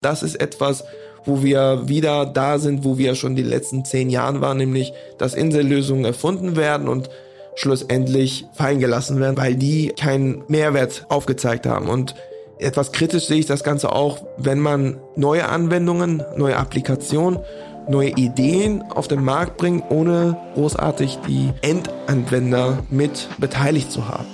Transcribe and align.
Das 0.00 0.22
ist 0.22 0.40
etwas, 0.40 0.84
wo 1.24 1.42
wir 1.42 1.88
wieder 1.88 2.24
da 2.24 2.60
sind, 2.60 2.84
wo 2.84 2.98
wir 2.98 3.16
schon 3.16 3.34
die 3.34 3.42
letzten 3.42 3.84
zehn 3.84 4.10
Jahren 4.10 4.40
waren, 4.40 4.58
nämlich 4.58 4.92
dass 5.18 5.34
Insellösungen 5.34 6.04
erfunden 6.04 6.54
werden 6.54 6.86
und 6.86 7.10
schlussendlich 7.56 8.46
fallen 8.54 8.78
gelassen 8.78 9.18
werden, 9.18 9.36
weil 9.36 9.56
die 9.56 9.88
keinen 9.88 10.44
Mehrwert 10.46 11.04
aufgezeigt 11.08 11.66
haben. 11.66 11.88
Und 11.88 12.14
etwas 12.58 12.92
kritisch 12.92 13.26
sehe 13.26 13.40
ich 13.40 13.46
das 13.46 13.64
Ganze 13.64 13.90
auch, 13.90 14.18
wenn 14.36 14.60
man 14.60 15.00
neue 15.16 15.48
Anwendungen, 15.48 16.22
neue 16.36 16.56
Applikationen, 16.56 17.40
neue 17.88 18.10
Ideen 18.10 18.82
auf 18.82 19.08
den 19.08 19.24
Markt 19.24 19.56
bringt, 19.56 19.90
ohne 19.90 20.36
großartig 20.54 21.18
die 21.26 21.50
Endanwender 21.62 22.84
mit 22.88 23.28
beteiligt 23.38 23.90
zu 23.90 24.06
haben. 24.06 24.28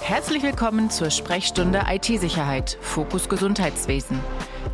Herzlich 0.00 0.42
willkommen 0.42 0.88
zur 0.88 1.10
Sprechstunde 1.10 1.82
IT-Sicherheit, 1.90 2.78
Fokus 2.80 3.28
Gesundheitswesen, 3.28 4.18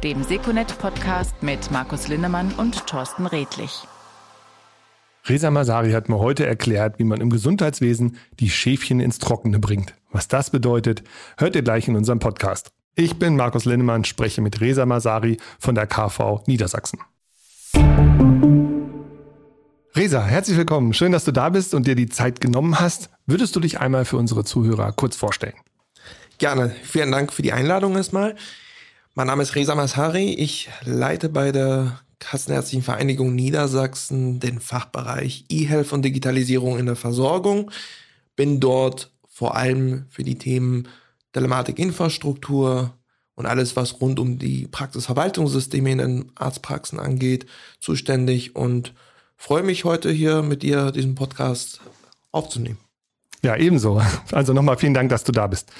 dem 0.05 0.23
Seconet-Podcast 0.23 1.43
mit 1.43 1.71
Markus 1.71 2.09
Linnemann 2.09 2.53
und 2.59 2.87
Thorsten 2.87 3.25
Redlich. 3.25 3.85
Reza 5.27 5.51
Masari 5.51 5.93
hat 5.93 6.11
mir 6.11 6.19
heute 6.19 6.45
erklärt, 6.45 6.99
wie 6.99 7.05
man 7.05 7.23
im 7.23 7.31
Gesundheitswesen 7.31 8.19
die 8.39 8.51
Schäfchen 8.51 9.01
ins 9.01 9.19
Trockene 9.19 9.59
bringt. 9.59 9.95
Was 10.13 10.29
das 10.29 10.51
bedeutet, 10.51 11.03
hört 11.39 11.57
ihr 11.57 11.63
gleich 11.63 11.89
in 11.89 11.97
unserem 11.97 12.19
Podcast. 12.19 12.69
Ich 12.95 13.19
bin 13.19 13.35
Markus 13.35 13.65
Linnemann, 13.65 14.05
spreche 14.05 14.43
mit 14.43 14.61
Reza 14.61 14.85
Masari 14.85 15.39
von 15.59 15.75
der 15.75 15.87
KV 15.87 16.43
Niedersachsen. 16.47 17.01
Reza, 19.97 20.23
herzlich 20.23 20.59
willkommen. 20.59 20.93
Schön, 20.93 21.13
dass 21.13 21.25
du 21.25 21.33
da 21.33 21.49
bist 21.49 21.73
und 21.73 21.87
dir 21.87 21.95
die 21.95 22.11
Zeit 22.11 22.43
genommen 22.43 22.79
hast. 22.79 23.09
Würdest 23.25 23.57
du 23.57 23.61
dich 23.61 23.81
einmal 23.81 24.05
für 24.05 24.19
unsere 24.19 24.45
Zuhörer 24.45 24.93
kurz 24.93 25.17
vorstellen? 25.17 25.57
Gerne. 26.37 26.77
Vielen 26.83 27.11
Dank 27.11 27.33
für 27.33 27.41
die 27.41 27.55
Einladung 27.55 27.97
erstmal. 27.97 28.37
Mein 29.17 29.29
Name 29.29 29.45
ist 29.45 29.55
Reza 29.55 29.77
Masari. 29.77 30.35
Ich 30.35 30.69
leite 30.85 31.29
bei 31.29 31.53
der 31.53 32.01
Kassenärztlichen 32.19 32.83
Vereinigung 32.83 33.33
Niedersachsen 33.33 34.41
den 34.41 34.59
Fachbereich 34.59 35.45
E-Health 35.49 35.93
und 35.93 36.05
Digitalisierung 36.05 36.81
in 36.81 36.87
der 36.87 36.97
Versorgung. 36.97 37.71
Bin 38.35 38.59
dort 38.59 39.13
vor 39.29 39.55
allem 39.55 40.07
für 40.09 40.25
die 40.25 40.37
Themen 40.37 40.89
Telematikinfrastruktur 41.33 42.93
und 43.37 43.47
alles, 43.47 43.77
was 43.77 44.01
rund 44.01 44.19
um 44.19 44.41
die 44.41 44.67
Praxisverwaltungssysteme 44.67 45.93
in 45.93 45.99
den 45.99 46.33
Arztpraxen 46.35 46.99
angeht, 46.99 47.47
zuständig 47.79 48.57
und 48.57 48.95
freue 49.37 49.63
mich 49.63 49.85
heute 49.85 50.11
hier 50.11 50.43
mit 50.43 50.65
dir 50.65 50.91
diesen 50.91 51.15
Podcast 51.15 51.81
aufzunehmen. 52.33 52.79
Ja, 53.43 53.55
ebenso. 53.55 54.03
Also 54.33 54.53
nochmal 54.55 54.77
vielen 54.77 54.95
Dank, 54.95 55.11
dass 55.11 55.23
du 55.23 55.31
da 55.31 55.47
bist. 55.47 55.71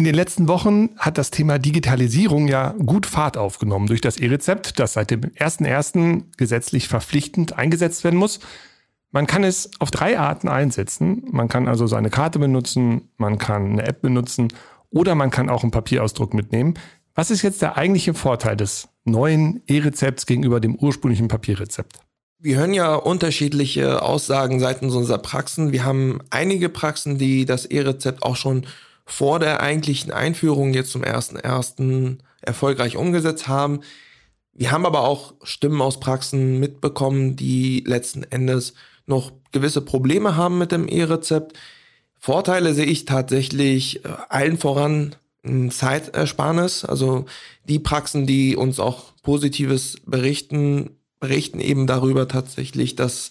In 0.00 0.04
den 0.04 0.14
letzten 0.14 0.48
Wochen 0.48 0.88
hat 0.96 1.18
das 1.18 1.30
Thema 1.30 1.58
Digitalisierung 1.58 2.48
ja 2.48 2.70
gut 2.70 3.04
Fahrt 3.04 3.36
aufgenommen 3.36 3.86
durch 3.86 4.00
das 4.00 4.16
E-Rezept, 4.16 4.78
das 4.78 4.94
seit 4.94 5.10
dem 5.10 5.20
1.1. 5.20 6.22
gesetzlich 6.38 6.88
verpflichtend 6.88 7.58
eingesetzt 7.58 8.02
werden 8.02 8.18
muss. 8.18 8.40
Man 9.10 9.26
kann 9.26 9.44
es 9.44 9.70
auf 9.78 9.90
drei 9.90 10.18
Arten 10.18 10.48
einsetzen. 10.48 11.24
Man 11.30 11.48
kann 11.48 11.68
also 11.68 11.86
seine 11.86 12.08
Karte 12.08 12.38
benutzen, 12.38 13.10
man 13.18 13.36
kann 13.36 13.72
eine 13.72 13.86
App 13.86 14.00
benutzen 14.00 14.48
oder 14.88 15.14
man 15.14 15.28
kann 15.28 15.50
auch 15.50 15.64
einen 15.64 15.70
Papierausdruck 15.70 16.32
mitnehmen. 16.32 16.78
Was 17.14 17.30
ist 17.30 17.42
jetzt 17.42 17.60
der 17.60 17.76
eigentliche 17.76 18.14
Vorteil 18.14 18.56
des 18.56 18.88
neuen 19.04 19.62
E-Rezepts 19.66 20.24
gegenüber 20.24 20.60
dem 20.60 20.76
ursprünglichen 20.76 21.28
Papierrezept? 21.28 22.00
Wir 22.38 22.56
hören 22.56 22.72
ja 22.72 22.94
unterschiedliche 22.94 24.00
Aussagen 24.00 24.60
seitens 24.60 24.94
unserer 24.94 25.18
Praxen. 25.18 25.72
Wir 25.72 25.84
haben 25.84 26.20
einige 26.30 26.70
Praxen, 26.70 27.18
die 27.18 27.44
das 27.44 27.66
E-Rezept 27.66 28.22
auch 28.22 28.36
schon 28.36 28.64
vor 29.10 29.40
der 29.40 29.60
eigentlichen 29.60 30.12
Einführung 30.12 30.72
jetzt 30.72 30.92
zum 30.92 31.02
1.1. 31.02 32.18
erfolgreich 32.40 32.96
umgesetzt 32.96 33.48
haben. 33.48 33.80
Wir 34.52 34.70
haben 34.70 34.86
aber 34.86 35.02
auch 35.02 35.34
Stimmen 35.42 35.82
aus 35.82 36.00
Praxen 36.00 36.60
mitbekommen, 36.60 37.36
die 37.36 37.82
letzten 37.86 38.22
Endes 38.22 38.74
noch 39.06 39.32
gewisse 39.52 39.80
Probleme 39.80 40.36
haben 40.36 40.58
mit 40.58 40.70
dem 40.70 40.88
E-Rezept. 40.88 41.58
Vorteile 42.18 42.72
sehe 42.74 42.86
ich 42.86 43.04
tatsächlich 43.04 44.04
äh, 44.04 44.08
allen 44.28 44.58
voran 44.58 45.16
ein 45.44 45.70
Zeitersparnis. 45.70 46.84
Also 46.84 47.24
die 47.64 47.78
Praxen, 47.78 48.26
die 48.26 48.56
uns 48.56 48.78
auch 48.78 49.12
Positives 49.22 49.96
berichten, 50.06 50.90
berichten 51.18 51.60
eben 51.60 51.86
darüber 51.86 52.28
tatsächlich, 52.28 52.94
dass 52.94 53.30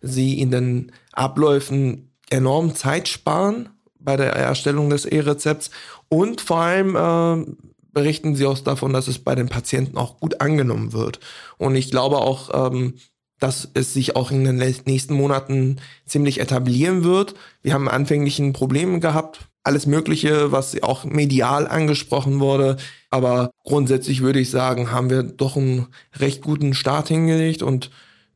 sie 0.00 0.40
in 0.40 0.50
den 0.50 0.92
Abläufen 1.12 2.12
enorm 2.30 2.74
Zeit 2.74 3.08
sparen 3.08 3.68
bei 4.00 4.16
der 4.16 4.32
Erstellung 4.32 4.90
des 4.90 5.04
E-Rezepts 5.04 5.70
und 6.08 6.40
vor 6.40 6.58
allem 6.58 6.96
äh, 6.96 7.46
berichten 7.92 8.36
sie 8.36 8.46
auch 8.46 8.58
davon, 8.58 8.92
dass 8.92 9.08
es 9.08 9.18
bei 9.18 9.34
den 9.34 9.48
Patienten 9.48 9.96
auch 9.96 10.18
gut 10.20 10.40
angenommen 10.40 10.92
wird. 10.92 11.20
Und 11.56 11.74
ich 11.74 11.90
glaube 11.90 12.18
auch, 12.18 12.68
ähm, 12.68 12.94
dass 13.38 13.68
es 13.74 13.94
sich 13.94 14.16
auch 14.16 14.30
in 14.30 14.44
den 14.44 14.56
nächsten 14.56 15.14
Monaten 15.14 15.80
ziemlich 16.06 16.40
etablieren 16.40 17.04
wird. 17.04 17.34
Wir 17.62 17.72
haben 17.72 17.88
anfänglichen 17.88 18.52
Probleme 18.52 19.00
gehabt, 19.00 19.48
alles 19.62 19.86
Mögliche, 19.86 20.50
was 20.50 20.82
auch 20.82 21.04
medial 21.04 21.68
angesprochen 21.68 22.40
wurde. 22.40 22.76
Aber 23.10 23.50
grundsätzlich 23.64 24.22
würde 24.22 24.40
ich 24.40 24.50
sagen, 24.50 24.90
haben 24.90 25.10
wir 25.10 25.22
doch 25.22 25.56
einen 25.56 25.86
recht 26.16 26.42
guten 26.42 26.74
Start 26.74 27.08
hingelegt 27.08 27.62
und 27.62 27.90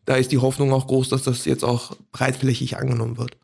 da 0.05 0.17
ist 0.17 0.33
die 0.33 0.39
Hoffnung 0.39 0.73
auch 0.73 0.87
groß, 0.87 1.09
dass 1.09 1.23
das 1.23 1.45
jetzt 1.45 1.65
auch 1.65 1.97
breitflächig 2.11 2.77
angenommen 2.77 3.19
wird. 3.19 3.37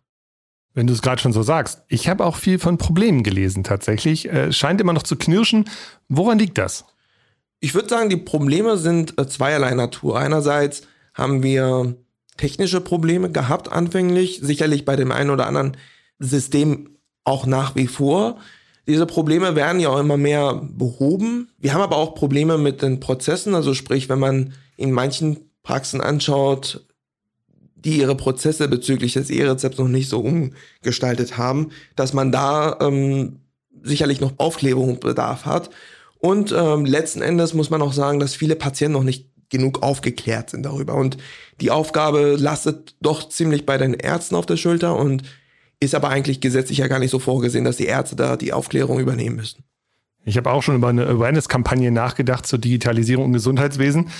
Wenn 0.78 0.86
du 0.86 0.92
es 0.92 1.02
gerade 1.02 1.20
schon 1.20 1.32
so 1.32 1.42
sagst, 1.42 1.82
ich 1.88 2.08
habe 2.08 2.24
auch 2.24 2.36
viel 2.36 2.60
von 2.60 2.78
Problemen 2.78 3.24
gelesen 3.24 3.64
tatsächlich. 3.64 4.28
Äh, 4.28 4.52
scheint 4.52 4.80
immer 4.80 4.92
noch 4.92 5.02
zu 5.02 5.16
knirschen. 5.16 5.68
Woran 6.08 6.38
liegt 6.38 6.56
das? 6.56 6.84
Ich 7.58 7.74
würde 7.74 7.88
sagen, 7.88 8.10
die 8.10 8.16
Probleme 8.16 8.76
sind 8.76 9.18
äh, 9.18 9.26
zweierlei 9.26 9.74
Natur. 9.74 10.16
Einerseits 10.20 10.82
haben 11.14 11.42
wir 11.42 11.96
technische 12.36 12.80
Probleme 12.80 13.32
gehabt 13.32 13.72
anfänglich, 13.72 14.38
sicherlich 14.40 14.84
bei 14.84 14.94
dem 14.94 15.10
einen 15.10 15.30
oder 15.30 15.48
anderen 15.48 15.76
System 16.20 16.90
auch 17.24 17.44
nach 17.44 17.74
wie 17.74 17.88
vor. 17.88 18.38
Diese 18.86 19.06
Probleme 19.06 19.56
werden 19.56 19.80
ja 19.80 19.88
auch 19.88 19.98
immer 19.98 20.16
mehr 20.16 20.62
behoben. 20.62 21.48
Wir 21.58 21.74
haben 21.74 21.82
aber 21.82 21.96
auch 21.96 22.14
Probleme 22.14 22.56
mit 22.56 22.82
den 22.82 23.00
Prozessen, 23.00 23.56
also 23.56 23.74
sprich, 23.74 24.08
wenn 24.08 24.20
man 24.20 24.52
in 24.76 24.92
manchen 24.92 25.50
Praxen 25.64 26.00
anschaut, 26.00 26.87
die 27.84 27.98
ihre 27.98 28.16
Prozesse 28.16 28.68
bezüglich 28.68 29.12
des 29.14 29.30
E-Rezepts 29.30 29.78
noch 29.78 29.88
nicht 29.88 30.08
so 30.08 30.20
umgestaltet 30.20 31.38
haben, 31.38 31.70
dass 31.96 32.12
man 32.12 32.32
da 32.32 32.78
ähm, 32.80 33.40
sicherlich 33.82 34.20
noch 34.20 34.34
Aufklärungsbedarf 34.38 35.46
hat. 35.46 35.70
Und 36.18 36.52
ähm, 36.56 36.84
letzten 36.84 37.22
Endes 37.22 37.54
muss 37.54 37.70
man 37.70 37.82
auch 37.82 37.92
sagen, 37.92 38.18
dass 38.18 38.34
viele 38.34 38.56
Patienten 38.56 38.94
noch 38.94 39.04
nicht 39.04 39.28
genug 39.50 39.82
aufgeklärt 39.82 40.50
sind 40.50 40.64
darüber. 40.64 40.94
Und 40.94 41.16
die 41.60 41.70
Aufgabe 41.70 42.36
lastet 42.38 42.96
doch 43.00 43.28
ziemlich 43.28 43.64
bei 43.64 43.78
den 43.78 43.94
Ärzten 43.94 44.34
auf 44.34 44.46
der 44.46 44.56
Schulter 44.56 44.96
und 44.96 45.22
ist 45.80 45.94
aber 45.94 46.08
eigentlich 46.08 46.40
gesetzlich 46.40 46.78
ja 46.78 46.88
gar 46.88 46.98
nicht 46.98 47.10
so 47.10 47.18
vorgesehen, 47.18 47.64
dass 47.64 47.76
die 47.76 47.86
Ärzte 47.86 48.16
da 48.16 48.36
die 48.36 48.52
Aufklärung 48.52 48.98
übernehmen 48.98 49.36
müssen. 49.36 49.64
Ich 50.24 50.36
habe 50.36 50.50
auch 50.50 50.62
schon 50.62 50.74
über 50.74 50.88
eine 50.88 51.06
Awareness-Kampagne 51.06 51.90
nachgedacht 51.90 52.46
zur 52.46 52.58
Digitalisierung 52.58 53.26
im 53.26 53.32
Gesundheitswesen. 53.32 54.10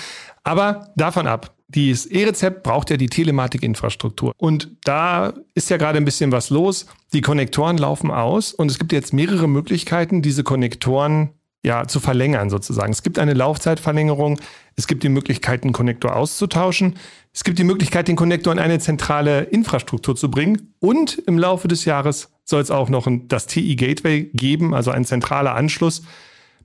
Aber 0.43 0.91
davon 0.95 1.27
ab. 1.27 1.55
Das 1.71 2.07
E-Rezept 2.07 2.63
braucht 2.63 2.89
ja 2.89 2.97
die 2.97 3.09
Telematikinfrastruktur. 3.09 4.33
Und 4.37 4.71
da 4.83 5.33
ist 5.53 5.69
ja 5.69 5.77
gerade 5.77 5.97
ein 5.97 6.05
bisschen 6.05 6.31
was 6.31 6.49
los. 6.49 6.87
Die 7.13 7.21
Konnektoren 7.21 7.77
laufen 7.77 8.09
aus 8.09 8.53
und 8.53 8.71
es 8.71 8.79
gibt 8.79 8.91
jetzt 8.91 9.13
mehrere 9.13 9.47
Möglichkeiten, 9.47 10.21
diese 10.21 10.43
Konnektoren 10.43 11.29
ja, 11.63 11.87
zu 11.87 11.99
verlängern 11.99 12.49
sozusagen. 12.49 12.91
Es 12.91 13.03
gibt 13.03 13.19
eine 13.19 13.33
Laufzeitverlängerung, 13.33 14.39
es 14.75 14.87
gibt 14.87 15.03
die 15.03 15.09
Möglichkeit, 15.09 15.63
einen 15.63 15.73
Konnektor 15.73 16.15
auszutauschen, 16.15 16.95
es 17.33 17.43
gibt 17.43 17.59
die 17.59 17.63
Möglichkeit, 17.63 18.07
den 18.07 18.15
Konnektor 18.15 18.53
in 18.53 18.59
eine 18.59 18.79
zentrale 18.79 19.41
Infrastruktur 19.43 20.15
zu 20.15 20.31
bringen 20.31 20.73
und 20.79 21.17
im 21.27 21.37
Laufe 21.37 21.67
des 21.67 21.85
Jahres 21.85 22.31
soll 22.45 22.61
es 22.61 22.71
auch 22.71 22.89
noch 22.89 23.07
ein, 23.07 23.27
das 23.27 23.45
TI 23.45 23.75
Gateway 23.75 24.29
geben, 24.33 24.73
also 24.73 24.91
ein 24.91 25.05
zentraler 25.05 25.55
Anschluss. 25.55 26.03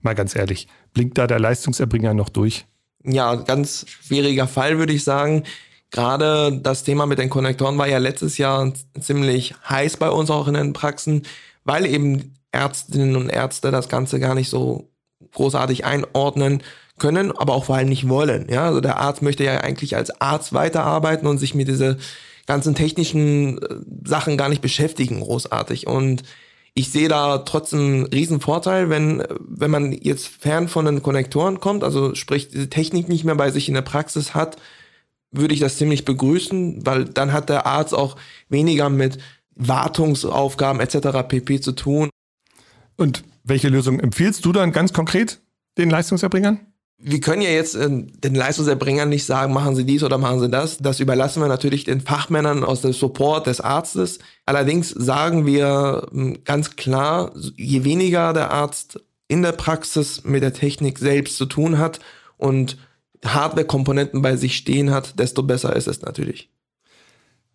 Mal 0.00 0.14
ganz 0.14 0.36
ehrlich, 0.36 0.68
blinkt 0.92 1.18
da 1.18 1.26
der 1.26 1.40
Leistungserbringer 1.40 2.14
noch 2.14 2.28
durch? 2.28 2.66
Ja, 3.04 3.34
ganz 3.34 3.86
schwieriger 3.88 4.46
Fall, 4.48 4.78
würde 4.78 4.92
ich 4.92 5.04
sagen. 5.04 5.44
Gerade 5.90 6.58
das 6.60 6.82
Thema 6.82 7.06
mit 7.06 7.18
den 7.18 7.30
Konnektoren 7.30 7.78
war 7.78 7.86
ja 7.86 7.98
letztes 7.98 8.38
Jahr 8.38 8.72
ziemlich 8.98 9.54
heiß 9.68 9.98
bei 9.98 10.10
uns 10.10 10.30
auch 10.30 10.48
in 10.48 10.54
den 10.54 10.72
Praxen, 10.72 11.22
weil 11.64 11.86
eben 11.86 12.34
Ärztinnen 12.50 13.16
und 13.16 13.28
Ärzte 13.28 13.70
das 13.70 13.88
Ganze 13.88 14.18
gar 14.18 14.34
nicht 14.34 14.48
so 14.48 14.90
großartig 15.32 15.84
einordnen 15.84 16.62
können, 16.98 17.32
aber 17.32 17.54
auch 17.54 17.66
vor 17.66 17.76
allem 17.76 17.88
nicht 17.88 18.08
wollen. 18.08 18.48
Ja, 18.48 18.66
also 18.66 18.80
der 18.80 18.98
Arzt 18.98 19.22
möchte 19.22 19.44
ja 19.44 19.60
eigentlich 19.60 19.96
als 19.96 20.20
Arzt 20.20 20.52
weiterarbeiten 20.52 21.26
und 21.26 21.38
sich 21.38 21.54
mit 21.54 21.68
diese 21.68 21.98
ganzen 22.46 22.74
technischen 22.74 23.58
äh, 23.58 23.76
Sachen 24.04 24.36
gar 24.36 24.48
nicht 24.48 24.62
beschäftigen, 24.62 25.20
großartig. 25.20 25.86
Und 25.86 26.22
ich 26.74 26.90
sehe 26.90 27.08
da 27.08 27.38
trotzdem 27.38 27.80
einen 27.80 28.06
riesen 28.06 28.40
Vorteil, 28.40 28.90
wenn, 28.90 29.22
wenn 29.40 29.70
man 29.70 29.92
jetzt 29.92 30.26
fern 30.26 30.68
von 30.68 30.84
den 30.84 31.02
Konnektoren 31.02 31.60
kommt, 31.60 31.84
also 31.84 32.14
sprich 32.14 32.48
diese 32.48 32.68
Technik 32.68 33.08
nicht 33.08 33.24
mehr 33.24 33.36
bei 33.36 33.50
sich 33.50 33.68
in 33.68 33.74
der 33.74 33.82
Praxis 33.82 34.34
hat, 34.34 34.56
würde 35.30 35.54
ich 35.54 35.60
das 35.60 35.78
ziemlich 35.78 36.04
begrüßen, 36.04 36.84
weil 36.84 37.04
dann 37.04 37.32
hat 37.32 37.48
der 37.48 37.66
Arzt 37.66 37.94
auch 37.94 38.16
weniger 38.48 38.88
mit 38.88 39.18
Wartungsaufgaben 39.56 40.80
etc. 40.80 41.28
pp 41.28 41.60
zu 41.60 41.72
tun. 41.72 42.10
Und 42.96 43.24
welche 43.44 43.68
Lösung 43.68 44.00
empfiehlst 44.00 44.44
du 44.44 44.52
dann 44.52 44.72
ganz 44.72 44.92
konkret? 44.92 45.40
den 45.78 45.90
Leistungserbringern? 45.90 46.60
Wir 47.06 47.20
können 47.20 47.42
ja 47.42 47.50
jetzt 47.50 47.74
äh, 47.74 47.88
den 47.90 48.34
Leistungserbringern 48.34 49.08
nicht 49.08 49.26
sagen, 49.26 49.52
machen 49.52 49.76
Sie 49.76 49.84
dies 49.84 50.02
oder 50.02 50.16
machen 50.16 50.40
Sie 50.40 50.48
das. 50.48 50.78
Das 50.78 51.00
überlassen 51.00 51.42
wir 51.42 51.48
natürlich 51.48 51.84
den 51.84 52.00
Fachmännern 52.00 52.64
aus 52.64 52.80
dem 52.80 52.94
Support 52.94 53.46
des 53.46 53.60
Arztes. 53.60 54.20
Allerdings 54.46 54.88
sagen 54.88 55.44
wir 55.44 56.08
äh, 56.14 56.38
ganz 56.44 56.76
klar, 56.76 57.32
je 57.56 57.84
weniger 57.84 58.32
der 58.32 58.50
Arzt 58.50 59.00
in 59.28 59.42
der 59.42 59.52
Praxis 59.52 60.24
mit 60.24 60.42
der 60.42 60.54
Technik 60.54 60.98
selbst 60.98 61.36
zu 61.36 61.44
tun 61.44 61.78
hat 61.78 62.00
und 62.38 62.78
Hardware-Komponenten 63.24 64.22
bei 64.22 64.36
sich 64.36 64.56
stehen 64.56 64.90
hat, 64.90 65.18
desto 65.18 65.42
besser 65.42 65.76
ist 65.76 65.88
es 65.88 66.00
natürlich. 66.02 66.48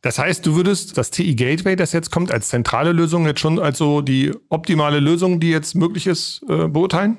Das 0.02 0.20
heißt, 0.20 0.46
du 0.46 0.56
würdest 0.56 0.98
das 0.98 1.12
TI 1.12 1.36
Gateway, 1.36 1.76
das 1.76 1.92
jetzt 1.92 2.12
kommt, 2.12 2.32
als 2.32 2.50
zentrale 2.50 2.92
Lösung 2.92 3.26
jetzt 3.26 3.40
schon 3.40 3.60
als 3.60 3.80
so 3.80 4.02
die 4.02 4.32
optimale 4.50 5.00
Lösung, 5.00 5.40
die 5.40 5.50
jetzt 5.50 5.76
möglich 5.76 6.08
ist, 6.08 6.42
äh, 6.48 6.68
beurteilen? 6.68 7.18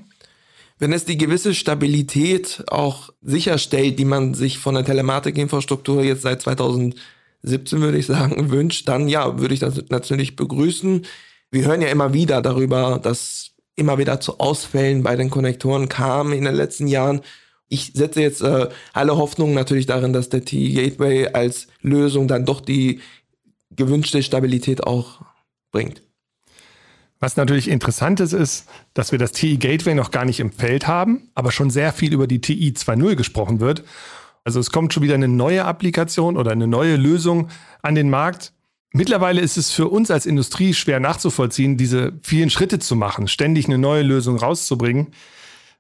Wenn 0.81 0.95
es 0.95 1.05
die 1.05 1.19
gewisse 1.19 1.55
Stabilität 1.55 2.65
auch 2.69 3.11
sicherstellt, 3.21 3.99
die 3.99 4.07
man 4.07 4.33
sich 4.33 4.59
von 4.59 4.75
der 4.75 4.85
Telematikinfrastruktur 4.85 6.03
jetzt 6.03 6.23
seit 6.23 6.41
2017, 6.41 7.81
würde 7.81 7.99
ich 7.99 8.07
sagen, 8.07 8.51
wünscht, 8.51 8.89
dann 8.89 9.07
ja, 9.07 9.39
würde 9.39 9.55
ich 9.55 9.61
das 9.61 9.81
natürlich 9.91 10.37
begrüßen. 10.37 11.05
Wir 11.51 11.67
hören 11.67 11.83
ja 11.83 11.89
immer 11.89 12.15
wieder 12.15 12.41
darüber, 12.41 12.99
dass 13.01 13.51
immer 13.77 13.99
wieder 13.99 14.21
zu 14.21 14.41
Ausfällen 14.41 15.03
bei 15.03 15.17
den 15.17 15.29
Konnektoren 15.29 15.89
kam 15.91 16.33
in 16.33 16.45
den 16.45 16.55
letzten 16.55 16.87
Jahren. 16.87 17.21
Ich 17.69 17.93
setze 17.95 18.23
jetzt 18.23 18.41
äh, 18.41 18.69
alle 18.95 19.19
Hoffnungen 19.19 19.55
natürlich 19.55 19.87
darin, 19.87 20.15
dass 20.15 20.31
der 20.31 20.45
T-Gateway 20.47 21.29
als 21.29 21.69
Lösung 21.83 22.27
dann 22.27 22.47
doch 22.47 22.63
die 22.63 23.01
gewünschte 23.71 24.23
Stabilität 24.23 24.85
auch 24.85 25.21
bringt. 25.73 26.03
Was 27.21 27.37
natürlich 27.37 27.69
interessant 27.69 28.19
ist, 28.21 28.33
ist, 28.33 28.67
dass 28.95 29.13
wir 29.13 29.19
das 29.19 29.33
TI 29.33 29.59
Gateway 29.59 29.95
noch 29.95 30.11
gar 30.11 30.25
nicht 30.25 30.41
im 30.41 30.53
Feld 30.53 30.87
haben, 30.87 31.29
aber 31.35 31.53
schon 31.53 31.69
sehr 31.69 31.93
viel 31.93 32.15
über 32.15 32.27
die 32.27 32.41
TI 32.41 32.73
2.0 32.75 33.15
gesprochen 33.15 33.61
wird. 33.61 33.85
Also 34.43 34.59
es 34.59 34.71
kommt 34.71 34.95
schon 34.95 35.03
wieder 35.03 35.15
eine 35.15 35.29
neue 35.29 35.67
Applikation 35.67 36.39
oder 36.39 36.51
eine 36.51 36.67
neue 36.67 36.97
Lösung 36.97 37.49
an 37.83 37.95
den 37.95 38.09
Markt. 38.09 38.55
Mittlerweile 38.93 39.43
ist 39.43 39.59
es 39.59 39.71
für 39.71 39.89
uns 39.89 40.11
als 40.11 40.25
Industrie 40.25 40.73
schwer 40.73 40.99
nachzuvollziehen, 40.99 41.77
diese 41.77 42.15
vielen 42.23 42.49
Schritte 42.49 42.79
zu 42.79 42.97
machen, 42.97 43.29
ständig 43.29 43.67
eine 43.67 43.79
neue 43.79 44.03
Lösung 44.03 44.39
rauszubringen. 44.39 45.09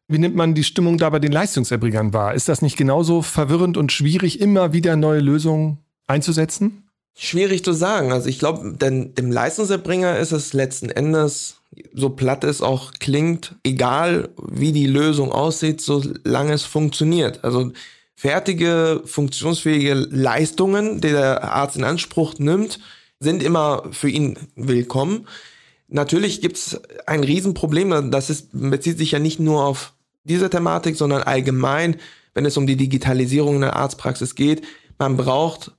Wie 0.08 0.18
nimmt 0.18 0.36
man 0.36 0.54
die 0.54 0.64
Stimmung 0.64 0.98
da 0.98 1.08
bei 1.08 1.20
den 1.20 1.32
Leistungserbringern 1.32 2.12
wahr? 2.12 2.34
Ist 2.34 2.48
das 2.50 2.60
nicht 2.60 2.76
genauso 2.76 3.22
verwirrend 3.22 3.78
und 3.78 3.92
schwierig, 3.92 4.40
immer 4.40 4.72
wieder 4.74 4.94
neue 4.94 5.20
Lösungen 5.20 5.78
einzusetzen? 6.06 6.89
Schwierig 7.14 7.64
zu 7.64 7.72
sagen. 7.72 8.12
Also 8.12 8.28
ich 8.28 8.38
glaube, 8.38 8.76
denn 8.76 9.14
dem 9.14 9.30
Leistungserbringer 9.30 10.18
ist 10.18 10.32
es 10.32 10.52
letzten 10.52 10.90
Endes, 10.90 11.56
so 11.92 12.10
platt 12.10 12.44
es 12.44 12.62
auch 12.62 12.92
klingt, 12.98 13.56
egal 13.64 14.30
wie 14.42 14.72
die 14.72 14.86
Lösung 14.86 15.30
aussieht, 15.32 15.80
solange 15.80 16.52
es 16.52 16.64
funktioniert. 16.64 17.44
Also 17.44 17.72
fertige, 18.16 19.02
funktionsfähige 19.04 19.94
Leistungen, 19.94 21.00
die 21.00 21.10
der 21.10 21.44
Arzt 21.44 21.76
in 21.76 21.84
Anspruch 21.84 22.38
nimmt, 22.38 22.80
sind 23.18 23.42
immer 23.42 23.84
für 23.92 24.08
ihn 24.08 24.38
willkommen. 24.56 25.26
Natürlich 25.88 26.40
gibt 26.40 26.56
es 26.56 26.80
ein 27.06 27.24
Riesenproblem, 27.24 28.10
das 28.10 28.30
ist, 28.30 28.48
bezieht 28.52 28.98
sich 28.98 29.12
ja 29.12 29.18
nicht 29.18 29.40
nur 29.40 29.64
auf 29.64 29.92
diese 30.24 30.50
Thematik, 30.50 30.96
sondern 30.96 31.22
allgemein, 31.22 31.96
wenn 32.34 32.46
es 32.46 32.56
um 32.56 32.66
die 32.66 32.76
Digitalisierung 32.76 33.56
in 33.56 33.60
der 33.62 33.76
Arztpraxis 33.76 34.34
geht. 34.34 34.62
Man 34.98 35.16
braucht 35.16 35.72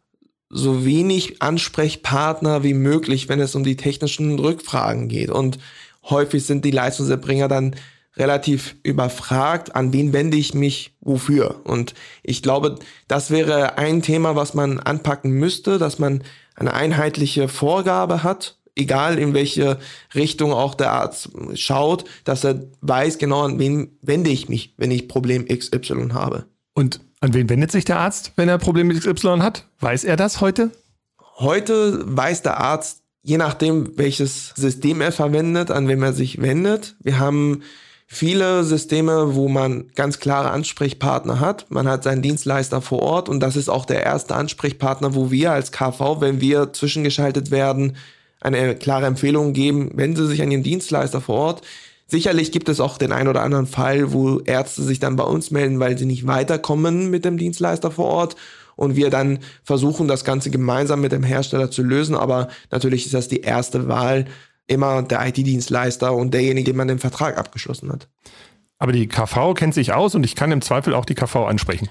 so 0.51 0.86
wenig 0.86 1.42
Ansprechpartner 1.42 2.63
wie 2.63 2.74
möglich, 2.74 3.30
wenn 3.30 3.39
es 3.39 3.56
um 3.56 3.63
die 3.63 3.77
technischen 3.77 4.38
Rückfragen 4.38 5.07
geht. 5.07 5.30
Und 5.30 5.59
häufig 6.09 6.45
sind 6.45 6.65
die 6.65 6.71
Leistungserbringer 6.71 7.48
dann 7.48 7.75
relativ 8.18 8.75
überfragt, 8.83 9.75
an 9.75 9.94
wen 9.94 10.13
wende 10.13 10.38
ich 10.38 10.53
mich 10.53 10.95
wofür. 11.00 11.62
Und 11.63 11.94
ich 12.24 12.44
glaube, 12.44 12.75
das 13.07 13.31
wäre 13.31 13.77
ein 13.77 14.01
Thema, 14.01 14.36
was 14.36 14.53
man 14.53 14.80
anpacken 14.80 15.31
müsste, 15.31 15.77
dass 15.77 15.98
man 15.98 16.24
eine 16.56 16.74
einheitliche 16.74 17.48
Vorgabe 17.48 18.24
hat, 18.24 18.57
egal 18.75 19.18
in 19.18 19.33
welche 19.33 19.80
Richtung 20.13 20.51
auch 20.51 20.75
der 20.75 20.92
Arzt 20.92 21.30
schaut, 21.56 22.06
dass 22.25 22.44
er 22.44 22.63
weiß 22.81 23.18
genau, 23.18 23.44
an 23.44 23.59
wen 23.59 23.98
wende 24.01 24.30
ich 24.30 24.50
mich, 24.50 24.74
wenn 24.77 24.92
ich 24.92 25.07
Problem 25.07 25.48
XY 25.48 26.09
habe. 26.12 26.45
Und 26.74 27.00
an 27.21 27.33
wen 27.33 27.50
wendet 27.50 27.71
sich 27.71 27.85
der 27.85 28.00
Arzt, 28.00 28.33
wenn 28.35 28.50
er 28.50 28.57
Problem 28.57 28.88
mit 28.88 29.00
XY 29.00 29.39
hat? 29.39 29.65
Weiß 29.79 30.03
er 30.03 30.18
das 30.18 30.41
heute? 30.41 30.71
Heute 31.38 32.01
weiß 32.03 32.41
der 32.41 32.59
Arzt, 32.59 33.03
je 33.21 33.38
nachdem, 33.38 33.97
welches 33.97 34.53
System 34.56 35.01
er 35.01 35.12
verwendet, 35.12 35.71
an 35.71 35.88
wem 35.88 36.01
er 36.03 36.13
sich 36.13 36.41
wendet. 36.41 36.95
Wir 37.00 37.19
haben 37.19 37.62
viele 38.07 38.63
Systeme, 38.63 39.35
wo 39.35 39.47
man 39.47 39.88
ganz 39.95 40.19
klare 40.19 40.50
Ansprechpartner 40.50 41.39
hat. 41.39 41.69
Man 41.69 41.88
hat 41.88 42.03
seinen 42.03 42.23
Dienstleister 42.23 42.81
vor 42.81 43.00
Ort 43.00 43.29
und 43.29 43.39
das 43.39 43.56
ist 43.56 43.69
auch 43.69 43.85
der 43.85 44.03
erste 44.03 44.35
Ansprechpartner, 44.35 45.13
wo 45.13 45.29
wir 45.29 45.51
als 45.51 45.71
KV, 45.71 46.21
wenn 46.21 46.41
wir 46.41 46.74
zwischengeschaltet 46.74 47.51
werden, 47.51 47.97
eine 48.41 48.75
klare 48.75 49.06
Empfehlung 49.06 49.53
geben, 49.53 49.91
wenn 49.94 50.15
Sie 50.15 50.25
sich 50.25 50.41
an 50.41 50.50
Ihren 50.50 50.63
Dienstleister 50.63 51.21
vor 51.21 51.35
Ort. 51.35 51.62
Sicherlich 52.11 52.51
gibt 52.51 52.67
es 52.67 52.81
auch 52.81 52.97
den 52.97 53.13
ein 53.13 53.29
oder 53.29 53.41
anderen 53.41 53.67
Fall, 53.67 54.11
wo 54.11 54.41
Ärzte 54.41 54.83
sich 54.83 54.99
dann 54.99 55.15
bei 55.15 55.23
uns 55.23 55.49
melden, 55.49 55.79
weil 55.79 55.97
sie 55.97 56.05
nicht 56.05 56.27
weiterkommen 56.27 57.09
mit 57.09 57.23
dem 57.23 57.37
Dienstleister 57.37 57.89
vor 57.89 58.07
Ort 58.07 58.35
und 58.75 58.97
wir 58.97 59.09
dann 59.09 59.39
versuchen, 59.63 60.09
das 60.09 60.25
Ganze 60.25 60.49
gemeinsam 60.49 60.99
mit 60.99 61.13
dem 61.13 61.23
Hersteller 61.23 61.71
zu 61.71 61.83
lösen. 61.83 62.15
Aber 62.15 62.49
natürlich 62.69 63.05
ist 63.05 63.13
das 63.13 63.29
die 63.29 63.39
erste 63.39 63.87
Wahl 63.87 64.25
immer 64.67 65.03
der 65.03 65.25
IT-Dienstleister 65.25 66.13
und 66.13 66.33
derjenige, 66.33 66.71
dem 66.71 66.75
man 66.75 66.89
den 66.89 66.99
Vertrag 66.99 67.37
abgeschlossen 67.37 67.89
hat. 67.89 68.09
Aber 68.77 68.91
die 68.91 69.07
KV 69.07 69.53
kennt 69.53 69.73
sich 69.73 69.93
aus 69.93 70.13
und 70.13 70.25
ich 70.25 70.35
kann 70.35 70.51
im 70.51 70.61
Zweifel 70.61 70.93
auch 70.93 71.05
die 71.05 71.15
KV 71.15 71.45
ansprechen. 71.45 71.87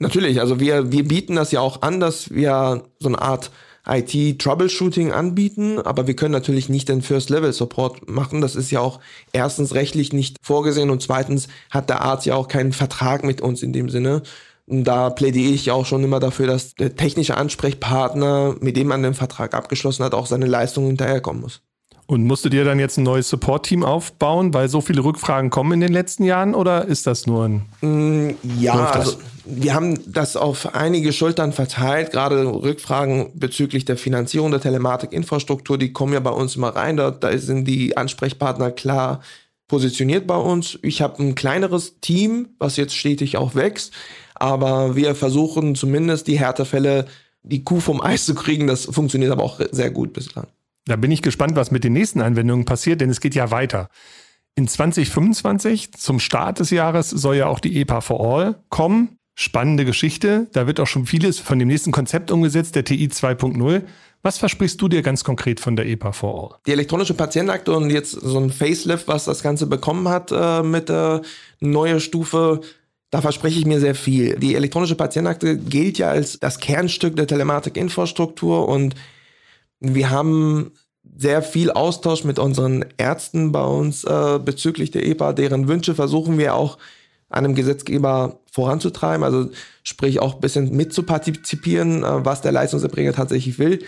Natürlich, 0.00 0.38
also 0.42 0.60
wir, 0.60 0.92
wir 0.92 1.08
bieten 1.08 1.36
das 1.36 1.50
ja 1.50 1.60
auch 1.60 1.80
an, 1.80 1.98
dass 1.98 2.30
wir 2.30 2.82
so 2.98 3.08
eine 3.08 3.22
Art 3.22 3.50
IT-Troubleshooting 3.86 5.12
anbieten, 5.12 5.78
aber 5.78 6.06
wir 6.06 6.14
können 6.14 6.32
natürlich 6.32 6.68
nicht 6.68 6.88
den 6.88 7.02
First-Level-Support 7.02 8.08
machen. 8.08 8.40
Das 8.40 8.54
ist 8.54 8.70
ja 8.70 8.80
auch 8.80 9.00
erstens 9.32 9.74
rechtlich 9.74 10.12
nicht 10.12 10.36
vorgesehen 10.42 10.90
und 10.90 11.02
zweitens 11.02 11.48
hat 11.70 11.90
der 11.90 12.02
Arzt 12.02 12.26
ja 12.26 12.34
auch 12.34 12.48
keinen 12.48 12.72
Vertrag 12.72 13.24
mit 13.24 13.40
uns 13.40 13.62
in 13.62 13.72
dem 13.72 13.88
Sinne. 13.88 14.22
Und 14.66 14.84
da 14.84 15.10
plädiere 15.10 15.52
ich 15.52 15.66
ja 15.66 15.74
auch 15.74 15.86
schon 15.86 16.04
immer 16.04 16.20
dafür, 16.20 16.46
dass 16.46 16.74
der 16.74 16.94
technische 16.94 17.36
Ansprechpartner, 17.36 18.56
mit 18.60 18.76
dem 18.76 18.88
man 18.88 19.02
den 19.02 19.14
Vertrag 19.14 19.54
abgeschlossen 19.54 20.04
hat, 20.04 20.14
auch 20.14 20.26
seine 20.26 20.46
Leistungen 20.46 20.86
hinterherkommen 20.88 21.42
muss. 21.42 21.62
Und 22.12 22.26
musstet 22.26 22.52
ihr 22.52 22.66
dann 22.66 22.78
jetzt 22.78 22.98
ein 22.98 23.04
neues 23.04 23.30
Support-Team 23.30 23.84
aufbauen, 23.84 24.52
weil 24.52 24.68
so 24.68 24.82
viele 24.82 25.02
Rückfragen 25.02 25.48
kommen 25.48 25.72
in 25.72 25.80
den 25.80 25.94
letzten 25.94 26.24
Jahren 26.24 26.54
oder 26.54 26.84
ist 26.84 27.06
das 27.06 27.26
nur 27.26 27.48
ein... 27.48 27.62
Mm, 27.80 28.34
ja, 28.60 28.90
also 28.90 29.16
wir 29.46 29.72
haben 29.72 29.98
das 30.12 30.36
auf 30.36 30.74
einige 30.74 31.14
Schultern 31.14 31.54
verteilt, 31.54 32.10
gerade 32.10 32.44
Rückfragen 32.44 33.30
bezüglich 33.32 33.86
der 33.86 33.96
Finanzierung 33.96 34.50
der 34.50 34.60
Telematikinfrastruktur, 34.60 35.78
die 35.78 35.94
kommen 35.94 36.12
ja 36.12 36.20
bei 36.20 36.32
uns 36.32 36.54
immer 36.54 36.76
rein, 36.76 36.98
da, 36.98 37.10
da 37.10 37.38
sind 37.38 37.64
die 37.64 37.96
Ansprechpartner 37.96 38.72
klar 38.72 39.22
positioniert 39.66 40.26
bei 40.26 40.36
uns. 40.36 40.78
Ich 40.82 41.00
habe 41.00 41.22
ein 41.22 41.34
kleineres 41.34 41.98
Team, 42.00 42.50
was 42.58 42.76
jetzt 42.76 42.94
stetig 42.94 43.38
auch 43.38 43.54
wächst, 43.54 43.90
aber 44.34 44.96
wir 44.96 45.14
versuchen 45.14 45.76
zumindest 45.76 46.26
die 46.26 46.38
Härtefälle, 46.38 47.06
die 47.42 47.64
Kuh 47.64 47.80
vom 47.80 48.02
Eis 48.02 48.26
zu 48.26 48.34
kriegen, 48.34 48.66
das 48.66 48.84
funktioniert 48.84 49.32
aber 49.32 49.44
auch 49.44 49.60
sehr 49.70 49.90
gut 49.90 50.12
bislang. 50.12 50.48
Da 50.86 50.96
bin 50.96 51.10
ich 51.10 51.22
gespannt, 51.22 51.56
was 51.56 51.70
mit 51.70 51.84
den 51.84 51.92
nächsten 51.92 52.20
Anwendungen 52.20 52.64
passiert, 52.64 53.00
denn 53.00 53.10
es 53.10 53.20
geht 53.20 53.34
ja 53.34 53.50
weiter. 53.50 53.88
In 54.54 54.68
2025, 54.68 55.92
zum 55.92 56.20
Start 56.20 56.60
des 56.60 56.70
Jahres, 56.70 57.08
soll 57.08 57.36
ja 57.36 57.46
auch 57.46 57.60
die 57.60 57.80
EPA 57.80 58.00
for 58.00 58.20
All 58.20 58.56
kommen. 58.68 59.16
Spannende 59.34 59.86
Geschichte. 59.86 60.48
Da 60.52 60.66
wird 60.66 60.78
auch 60.78 60.86
schon 60.86 61.06
vieles 61.06 61.38
von 61.38 61.58
dem 61.58 61.68
nächsten 61.68 61.90
Konzept 61.90 62.30
umgesetzt, 62.30 62.74
der 62.74 62.84
TI 62.84 63.06
2.0. 63.06 63.82
Was 64.22 64.38
versprichst 64.38 64.80
du 64.80 64.88
dir 64.88 65.02
ganz 65.02 65.24
konkret 65.24 65.58
von 65.58 65.74
der 65.74 65.86
EPA 65.86 66.12
for 66.12 66.52
All? 66.52 66.58
Die 66.66 66.72
elektronische 66.72 67.14
Patientenakte 67.14 67.72
und 67.72 67.88
jetzt 67.88 68.10
so 68.10 68.38
ein 68.38 68.50
Facelift, 68.50 69.08
was 69.08 69.24
das 69.24 69.42
Ganze 69.42 69.66
bekommen 69.66 70.08
hat 70.08 70.30
äh, 70.32 70.62
mit 70.62 70.90
der 70.90 71.22
äh, 71.24 71.66
neuen 71.66 72.00
Stufe, 72.00 72.60
da 73.10 73.20
verspreche 73.20 73.58
ich 73.58 73.66
mir 73.66 73.80
sehr 73.80 73.94
viel. 73.94 74.36
Die 74.36 74.54
elektronische 74.54 74.94
Patientenakte 74.94 75.56
gilt 75.56 75.98
ja 75.98 76.10
als 76.10 76.38
das 76.38 76.58
Kernstück 76.60 77.16
der 77.16 77.26
Telematikinfrastruktur 77.26 78.68
und 78.68 78.94
wir 79.82 80.10
haben 80.10 80.72
sehr 81.16 81.42
viel 81.42 81.70
Austausch 81.70 82.24
mit 82.24 82.38
unseren 82.38 82.84
Ärzten 82.96 83.52
bei 83.52 83.64
uns 83.64 84.04
äh, 84.04 84.38
bezüglich 84.42 84.90
der 84.90 85.04
EPA. 85.06 85.32
Deren 85.32 85.68
Wünsche 85.68 85.94
versuchen 85.94 86.38
wir 86.38 86.54
auch 86.54 86.78
einem 87.28 87.54
Gesetzgeber 87.54 88.40
voranzutreiben, 88.50 89.24
also 89.24 89.50
sprich 89.82 90.20
auch 90.20 90.34
ein 90.34 90.40
bisschen 90.40 90.74
mitzupartizipieren, 90.76 92.04
äh, 92.04 92.24
was 92.24 92.42
der 92.42 92.52
Leistungserbringer 92.52 93.12
tatsächlich 93.12 93.58
will. 93.58 93.80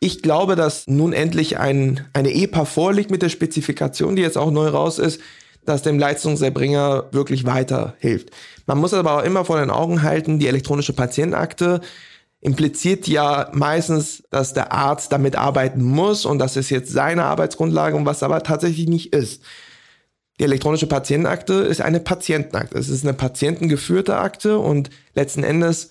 Ich 0.00 0.22
glaube, 0.22 0.56
dass 0.56 0.86
nun 0.86 1.12
endlich 1.12 1.58
ein, 1.58 2.06
eine 2.12 2.32
EPA 2.32 2.64
vorliegt 2.64 3.10
mit 3.10 3.22
der 3.22 3.28
Spezifikation, 3.28 4.16
die 4.16 4.22
jetzt 4.22 4.38
auch 4.38 4.50
neu 4.50 4.68
raus 4.68 4.98
ist, 4.98 5.20
dass 5.66 5.82
dem 5.82 5.98
Leistungserbringer 5.98 7.08
wirklich 7.12 7.44
weiterhilft. 7.44 8.30
Man 8.66 8.78
muss 8.78 8.94
aber 8.94 9.18
auch 9.18 9.24
immer 9.24 9.44
vor 9.44 9.60
den 9.60 9.70
Augen 9.70 10.02
halten, 10.02 10.38
die 10.38 10.48
elektronische 10.48 10.94
Patientenakte 10.94 11.80
impliziert 12.40 13.06
ja 13.06 13.50
meistens, 13.52 14.22
dass 14.30 14.54
der 14.54 14.72
Arzt 14.72 15.12
damit 15.12 15.36
arbeiten 15.36 15.82
muss 15.82 16.24
und 16.24 16.38
das 16.38 16.56
ist 16.56 16.70
jetzt 16.70 16.90
seine 16.90 17.24
Arbeitsgrundlage 17.24 17.96
und 17.96 18.06
was 18.06 18.22
aber 18.22 18.42
tatsächlich 18.42 18.88
nicht 18.88 19.12
ist. 19.12 19.42
Die 20.38 20.44
elektronische 20.44 20.86
Patientenakte 20.86 21.52
ist 21.52 21.82
eine 21.82 22.00
Patientenakte. 22.00 22.78
Es 22.78 22.88
ist 22.88 23.04
eine 23.04 23.12
patientengeführte 23.12 24.16
Akte 24.16 24.58
und 24.58 24.88
letzten 25.14 25.44
Endes 25.44 25.90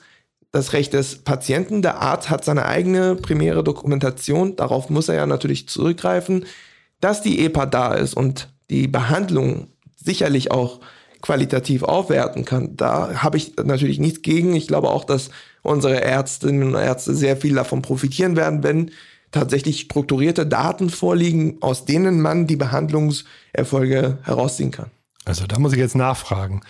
das 0.51 0.73
Recht 0.73 0.93
des 0.93 1.19
Patienten. 1.19 1.83
Der 1.83 2.01
Arzt 2.01 2.31
hat 2.31 2.43
seine 2.43 2.65
eigene 2.65 3.15
primäre 3.15 3.63
Dokumentation. 3.63 4.55
Darauf 4.55 4.89
muss 4.89 5.07
er 5.07 5.15
ja 5.15 5.25
natürlich 5.27 5.69
zurückgreifen, 5.69 6.45
dass 6.99 7.21
die 7.21 7.45
EPA 7.45 7.67
da 7.67 7.93
ist 7.93 8.15
und 8.15 8.49
die 8.71 8.87
Behandlung 8.87 9.67
sicherlich 9.95 10.49
auch 10.49 10.79
qualitativ 11.21 11.83
aufwerten 11.83 12.43
kann. 12.43 12.75
Da 12.75 13.21
habe 13.21 13.37
ich 13.37 13.55
natürlich 13.57 13.99
nichts 13.99 14.23
gegen. 14.23 14.55
Ich 14.55 14.67
glaube 14.67 14.89
auch, 14.89 15.03
dass 15.03 15.29
unsere 15.61 16.01
Ärztinnen 16.01 16.63
und 16.63 16.81
Ärzte 16.81 17.15
sehr 17.15 17.37
viel 17.37 17.55
davon 17.55 17.81
profitieren 17.81 18.35
werden, 18.35 18.63
wenn 18.63 18.91
tatsächlich 19.31 19.81
strukturierte 19.81 20.45
Daten 20.45 20.89
vorliegen, 20.89 21.57
aus 21.61 21.85
denen 21.85 22.21
man 22.21 22.47
die 22.47 22.55
Behandlungserfolge 22.55 24.17
herausziehen 24.23 24.71
kann. 24.71 24.91
Also 25.25 25.45
da 25.45 25.59
muss 25.59 25.73
ich 25.73 25.79
jetzt 25.79 25.95
nachfragen. 25.95 26.61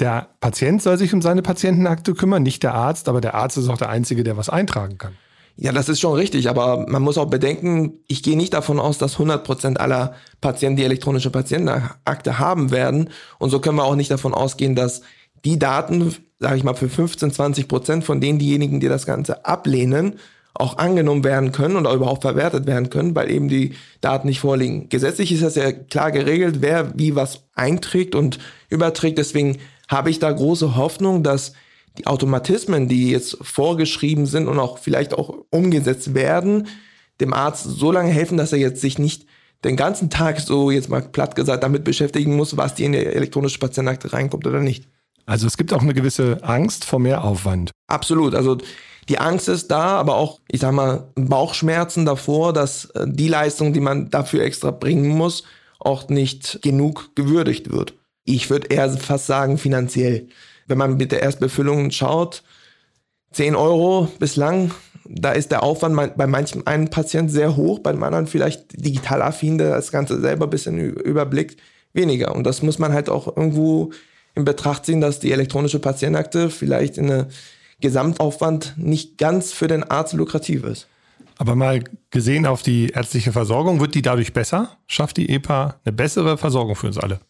Der 0.00 0.28
Patient 0.40 0.82
soll 0.82 0.96
sich 0.96 1.12
um 1.12 1.22
seine 1.22 1.42
Patientenakte 1.42 2.14
kümmern, 2.14 2.42
nicht 2.42 2.62
der 2.62 2.74
Arzt, 2.74 3.08
aber 3.08 3.20
der 3.20 3.34
Arzt 3.34 3.58
ist 3.58 3.68
auch 3.68 3.78
der 3.78 3.90
Einzige, 3.90 4.24
der 4.24 4.36
was 4.36 4.48
eintragen 4.48 4.98
kann. 4.98 5.12
Ja, 5.56 5.72
das 5.72 5.90
ist 5.90 6.00
schon 6.00 6.14
richtig, 6.14 6.48
aber 6.48 6.86
man 6.88 7.02
muss 7.02 7.18
auch 7.18 7.26
bedenken, 7.26 7.98
ich 8.08 8.22
gehe 8.22 8.36
nicht 8.36 8.54
davon 8.54 8.80
aus, 8.80 8.96
dass 8.96 9.14
100 9.14 9.44
Prozent 9.44 9.78
aller 9.78 10.14
Patienten 10.40 10.76
die 10.76 10.84
elektronische 10.84 11.28
Patientenakte 11.28 12.38
haben 12.38 12.70
werden. 12.70 13.10
Und 13.38 13.50
so 13.50 13.60
können 13.60 13.76
wir 13.76 13.84
auch 13.84 13.94
nicht 13.94 14.10
davon 14.10 14.32
ausgehen, 14.32 14.74
dass 14.74 15.02
die 15.44 15.58
Daten, 15.58 16.16
sage 16.40 16.56
ich 16.56 16.64
mal, 16.64 16.74
für 16.74 16.88
15, 16.88 17.30
20 17.32 17.68
Prozent 17.68 18.04
von 18.04 18.20
denen 18.20 18.38
diejenigen, 18.38 18.80
die 18.80 18.88
das 18.88 19.06
Ganze 19.06 19.44
ablehnen, 19.44 20.18
auch 20.54 20.78
angenommen 20.78 21.22
werden 21.22 21.52
können 21.52 21.76
und 21.76 21.86
auch 21.86 21.94
überhaupt 21.94 22.22
verwertet 22.22 22.66
werden 22.66 22.90
können, 22.90 23.14
weil 23.14 23.30
eben 23.30 23.48
die 23.48 23.74
Daten 24.00 24.26
nicht 24.26 24.40
vorliegen. 24.40 24.88
Gesetzlich 24.88 25.30
ist 25.32 25.42
das 25.42 25.54
ja 25.54 25.70
klar 25.70 26.10
geregelt, 26.10 26.56
wer 26.60 26.98
wie 26.98 27.14
was 27.14 27.44
einträgt 27.54 28.14
und 28.14 28.38
überträgt. 28.68 29.18
Deswegen 29.18 29.58
habe 29.88 30.10
ich 30.10 30.18
da 30.18 30.32
große 30.32 30.76
Hoffnung, 30.76 31.22
dass 31.22 31.52
die 31.98 32.06
Automatismen, 32.06 32.88
die 32.88 33.10
jetzt 33.10 33.38
vorgeschrieben 33.42 34.26
sind 34.26 34.48
und 34.48 34.58
auch 34.58 34.78
vielleicht 34.78 35.14
auch 35.14 35.44
umgesetzt 35.50 36.14
werden, 36.14 36.68
dem 37.20 37.34
Arzt 37.34 37.64
so 37.64 37.92
lange 37.92 38.10
helfen, 38.10 38.38
dass 38.38 38.52
er 38.52 38.58
jetzt 38.58 38.80
sich 38.80 38.98
nicht 38.98 39.26
den 39.62 39.76
ganzen 39.76 40.08
Tag 40.08 40.40
so 40.40 40.70
jetzt 40.70 40.88
mal 40.88 41.02
platt 41.02 41.36
gesagt 41.36 41.62
damit 41.62 41.84
beschäftigen 41.84 42.34
muss, 42.34 42.56
was 42.56 42.74
die 42.74 42.84
in 42.84 42.92
die 42.92 42.98
elektronische 43.04 43.58
Patientenakte 43.58 44.12
reinkommt 44.12 44.46
oder 44.46 44.60
nicht. 44.60 44.88
Also 45.30 45.46
es 45.46 45.56
gibt 45.56 45.72
auch 45.72 45.82
eine 45.82 45.94
gewisse 45.94 46.38
Angst 46.42 46.84
vor 46.84 46.98
mehr 46.98 47.24
Aufwand. 47.24 47.70
Absolut. 47.86 48.34
Also 48.34 48.58
die 49.08 49.18
Angst 49.18 49.48
ist 49.48 49.70
da, 49.70 49.98
aber 49.98 50.16
auch, 50.16 50.40
ich 50.48 50.60
sag 50.60 50.72
mal, 50.72 51.08
Bauchschmerzen 51.14 52.04
davor, 52.04 52.52
dass 52.52 52.86
äh, 52.90 53.06
die 53.08 53.28
Leistung, 53.28 53.72
die 53.72 53.80
man 53.80 54.10
dafür 54.10 54.42
extra 54.42 54.70
bringen 54.70 55.08
muss, 55.08 55.44
auch 55.78 56.08
nicht 56.08 56.60
genug 56.62 57.10
gewürdigt 57.14 57.72
wird. 57.72 57.94
Ich 58.24 58.50
würde 58.50 58.68
eher 58.68 58.90
fast 58.90 59.26
sagen 59.26 59.56
finanziell 59.56 60.28
wenn 60.70 60.78
man 60.78 60.96
mit 60.96 61.12
der 61.12 61.22
Erstbefüllung 61.22 61.90
schaut, 61.90 62.42
10 63.32 63.54
Euro 63.54 64.08
bislang, 64.18 64.70
da 65.04 65.32
ist 65.32 65.50
der 65.50 65.62
Aufwand 65.62 66.16
bei 66.16 66.26
manchem 66.26 66.62
einen 66.64 66.88
Patient 66.88 67.30
sehr 67.30 67.56
hoch, 67.56 67.80
bei 67.80 67.92
dem 67.92 68.02
anderen 68.02 68.28
vielleicht 68.28 68.84
digital 68.84 69.20
affin, 69.20 69.58
der 69.58 69.70
das 69.70 69.92
Ganze 69.92 70.20
selber 70.20 70.46
ein 70.46 70.50
bisschen 70.50 70.78
überblickt, 70.78 71.60
weniger. 71.92 72.34
Und 72.34 72.44
das 72.44 72.62
muss 72.62 72.78
man 72.78 72.92
halt 72.92 73.08
auch 73.08 73.36
irgendwo 73.36 73.90
in 74.34 74.44
Betracht 74.44 74.86
ziehen, 74.86 75.00
dass 75.00 75.20
die 75.20 75.32
elektronische 75.32 75.78
Patientenakte 75.78 76.50
vielleicht 76.50 76.98
in 76.98 77.10
einem 77.10 77.26
Gesamtaufwand 77.80 78.74
nicht 78.76 79.18
ganz 79.18 79.52
für 79.52 79.68
den 79.68 79.82
Arzt 79.84 80.12
lukrativ 80.12 80.64
ist. 80.64 80.86
Aber 81.38 81.54
mal 81.54 81.82
gesehen 82.10 82.44
auf 82.44 82.62
die 82.62 82.88
ärztliche 82.88 83.32
Versorgung, 83.32 83.80
wird 83.80 83.94
die 83.94 84.02
dadurch 84.02 84.34
besser? 84.34 84.76
Schafft 84.86 85.16
die 85.16 85.30
EPA 85.30 85.76
eine 85.84 85.92
bessere 85.92 86.36
Versorgung 86.36 86.76
für 86.76 86.88
uns 86.88 86.98
alle? 86.98 87.20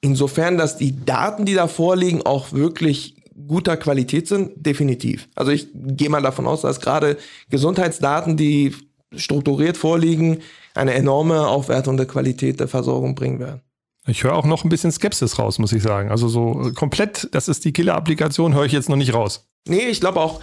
Insofern, 0.00 0.56
dass 0.56 0.76
die 0.76 1.04
Daten, 1.04 1.44
die 1.46 1.54
da 1.54 1.66
vorliegen, 1.66 2.22
auch 2.22 2.52
wirklich 2.52 3.16
guter 3.48 3.76
Qualität 3.76 4.28
sind, 4.28 4.64
definitiv. 4.64 5.28
Also 5.34 5.50
ich 5.50 5.68
gehe 5.74 6.08
mal 6.08 6.22
davon 6.22 6.46
aus, 6.46 6.62
dass 6.62 6.80
gerade 6.80 7.16
Gesundheitsdaten, 7.50 8.36
die 8.36 8.74
strukturiert 9.14 9.76
vorliegen, 9.76 10.38
eine 10.74 10.94
enorme 10.94 11.46
Aufwertung 11.48 11.96
der 11.96 12.06
Qualität 12.06 12.60
der 12.60 12.68
Versorgung 12.68 13.14
bringen 13.14 13.40
werden. 13.40 13.62
Ich 14.06 14.22
höre 14.22 14.34
auch 14.34 14.46
noch 14.46 14.64
ein 14.64 14.68
bisschen 14.68 14.92
Skepsis 14.92 15.38
raus, 15.38 15.58
muss 15.58 15.72
ich 15.72 15.82
sagen. 15.82 16.10
Also 16.10 16.28
so 16.28 16.70
komplett, 16.74 17.28
das 17.32 17.48
ist 17.48 17.64
die 17.64 17.72
Killer-Applikation, 17.72 18.54
höre 18.54 18.64
ich 18.64 18.72
jetzt 18.72 18.88
noch 18.88 18.96
nicht 18.96 19.12
raus. 19.12 19.48
Nee, 19.66 19.88
ich 19.88 20.00
glaube 20.00 20.20
auch, 20.20 20.40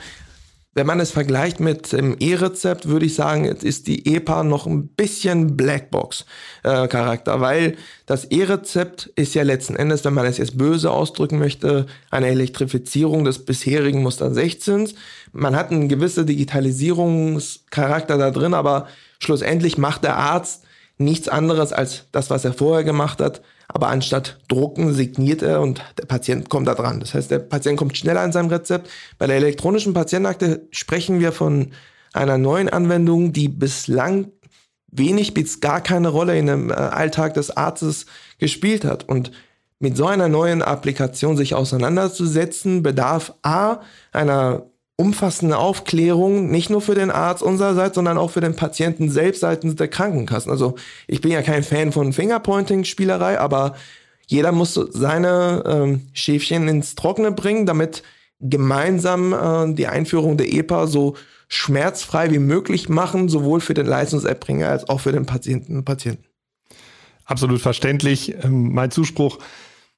wenn 0.75 0.88
man 0.88 1.00
es 1.00 1.12
vergleicht 1.12 1.60
mit 1.60 1.91
dem 1.93 2.17
E-Rezept, 2.20 2.88
würde 2.88 3.05
ich 3.05 3.13
sagen, 3.13 3.46
ist 3.46 3.88
die 3.88 4.15
EPA 4.15 4.43
noch 4.43 4.65
ein 4.65 4.88
bisschen 4.88 5.55
Blackbox-Charakter, 5.55 7.36
äh, 7.36 7.41
weil 7.41 7.77
das 8.05 8.25
E-Rezept 8.25 9.05
ist 9.15 9.36
ja 9.36 9.43
letzten 9.43 9.75
Endes, 9.75 10.03
wenn 10.03 10.15
man 10.15 10.25
es 10.25 10.39
jetzt 10.39 10.58
böse 10.58 10.89
ausdrücken 10.89 11.38
möchte, 11.38 11.86
eine 12.10 12.27
Elektrifizierung 12.27 13.24
des 13.24 13.46
bisherigen 13.46 14.01
Muster 14.01 14.34
16. 14.34 14.89
Man 15.32 15.55
hat 15.55 15.70
einen 15.72 15.89
gewissen 15.89 16.25
Digitalisierungscharakter 16.25 18.17
da 18.17 18.32
drin, 18.32 18.55
aber 18.55 18.88
schlussendlich 19.20 19.77
macht 19.77 20.03
der 20.03 20.17
Arzt 20.17 20.63
nichts 20.98 21.27
anderes 21.27 21.72
als 21.72 22.05
das, 22.12 22.32
was 22.32 22.46
er 22.46 22.53
vorher 22.53 22.84
gemacht 22.84 23.22
hat, 23.22 23.41
aber 23.67 23.88
anstatt 23.88 24.39
drucken, 24.48 24.93
signiert 24.93 25.41
er 25.41 25.62
und 25.62 25.82
der 25.98 26.05
Patient 26.05 26.50
kommt 26.50 26.67
da 26.67 26.75
dran. 26.75 27.00
Das 27.00 27.13
heißt, 27.13 27.32
der 27.32 27.39
Patient 27.39 27.77
kommt 27.77 27.98
schneller 27.98 28.22
an 28.22 28.32
seinem 28.32 28.50
Rezept. 28.50 28.89
Bei 29.17 29.27
der 29.27 29.38
elektronischen 29.38 29.93
Patientenakte 29.93 30.67
sprechen 30.72 31.20
wir 31.20 31.32
von 31.32 31.72
einer 32.13 32.38
neuen 32.38 32.70
Anwendung, 32.70 33.34
die 33.34 33.50
bislang 33.50 34.32
wenig 34.91 35.34
bis 35.34 35.60
gar 35.60 35.82
keine 35.82 36.10
Rolle 36.10 36.38
in 36.38 36.48
dem 36.48 36.70
äh, 36.70 36.74
Alltag 36.74 37.34
des 37.34 37.55
Arztes 37.55 38.05
gespielt 38.38 38.86
hat. 38.86 39.10
Und 39.10 39.32
mit 39.79 39.98
so 39.98 40.05
einer 40.05 40.29
neuen 40.29 40.62
Applikation 40.62 41.36
sich 41.36 41.55
auseinanderzusetzen, 41.55 42.84
bedarf 42.84 43.34
A 43.41 43.82
einer 44.12 44.67
umfassende 44.96 45.58
Aufklärung, 45.58 46.52
nicht 46.52 46.70
nur 46.70 46.82
für 46.82 46.96
den 46.96 47.10
Arzt 47.10 47.42
unsererseits, 47.42 47.96
sondern 47.96 48.18
auch 48.18 48.32
für 48.32 48.42
den 48.42 48.56
Patienten 48.56 49.10
selbst 49.10 49.40
seitens 49.40 49.76
der 49.76 49.88
Krankenkassen. 49.88 50.52
Also 50.52 50.76
ich 51.08 51.22
bin 51.22 51.32
ja 51.32 51.42
kein 51.42 51.64
Fan 51.64 51.92
von 51.92 52.14
Fingerpointing-Spielerei, 52.14 53.40
aber 53.40 53.76
jeder 54.28 54.52
muss 54.52 54.74
seine 54.74 55.64
ähm, 55.66 56.02
Schäfchen 56.14 56.68
ins 56.68 56.96
Trockene 56.96 57.32
bringen, 57.32 57.66
damit 57.66 58.04
gemeinsam 58.40 59.34
äh, 59.34 59.74
die 59.74 59.88
Einführung 59.88 60.38
der 60.38 60.54
EPA 60.54 60.88
so 60.88 61.16
schmerzfrei 61.48 62.32
wie 62.32 62.40
möglich 62.40 62.90
machen, 62.90 63.30
sowohl 63.30 63.62
für 63.62 63.74
den 63.74 63.86
Leistungserbringer 63.86 64.70
als 64.70 64.90
auch 64.90 65.00
für 65.00 65.12
den 65.12 65.26
Patienten 65.26 65.78
und 65.78 65.86
Patienten. 65.86 66.26
Absolut 67.26 67.62
verständlich. 67.62 68.36
Ähm, 68.44 68.74
mein 68.74 68.92
Zuspruch, 68.92 69.40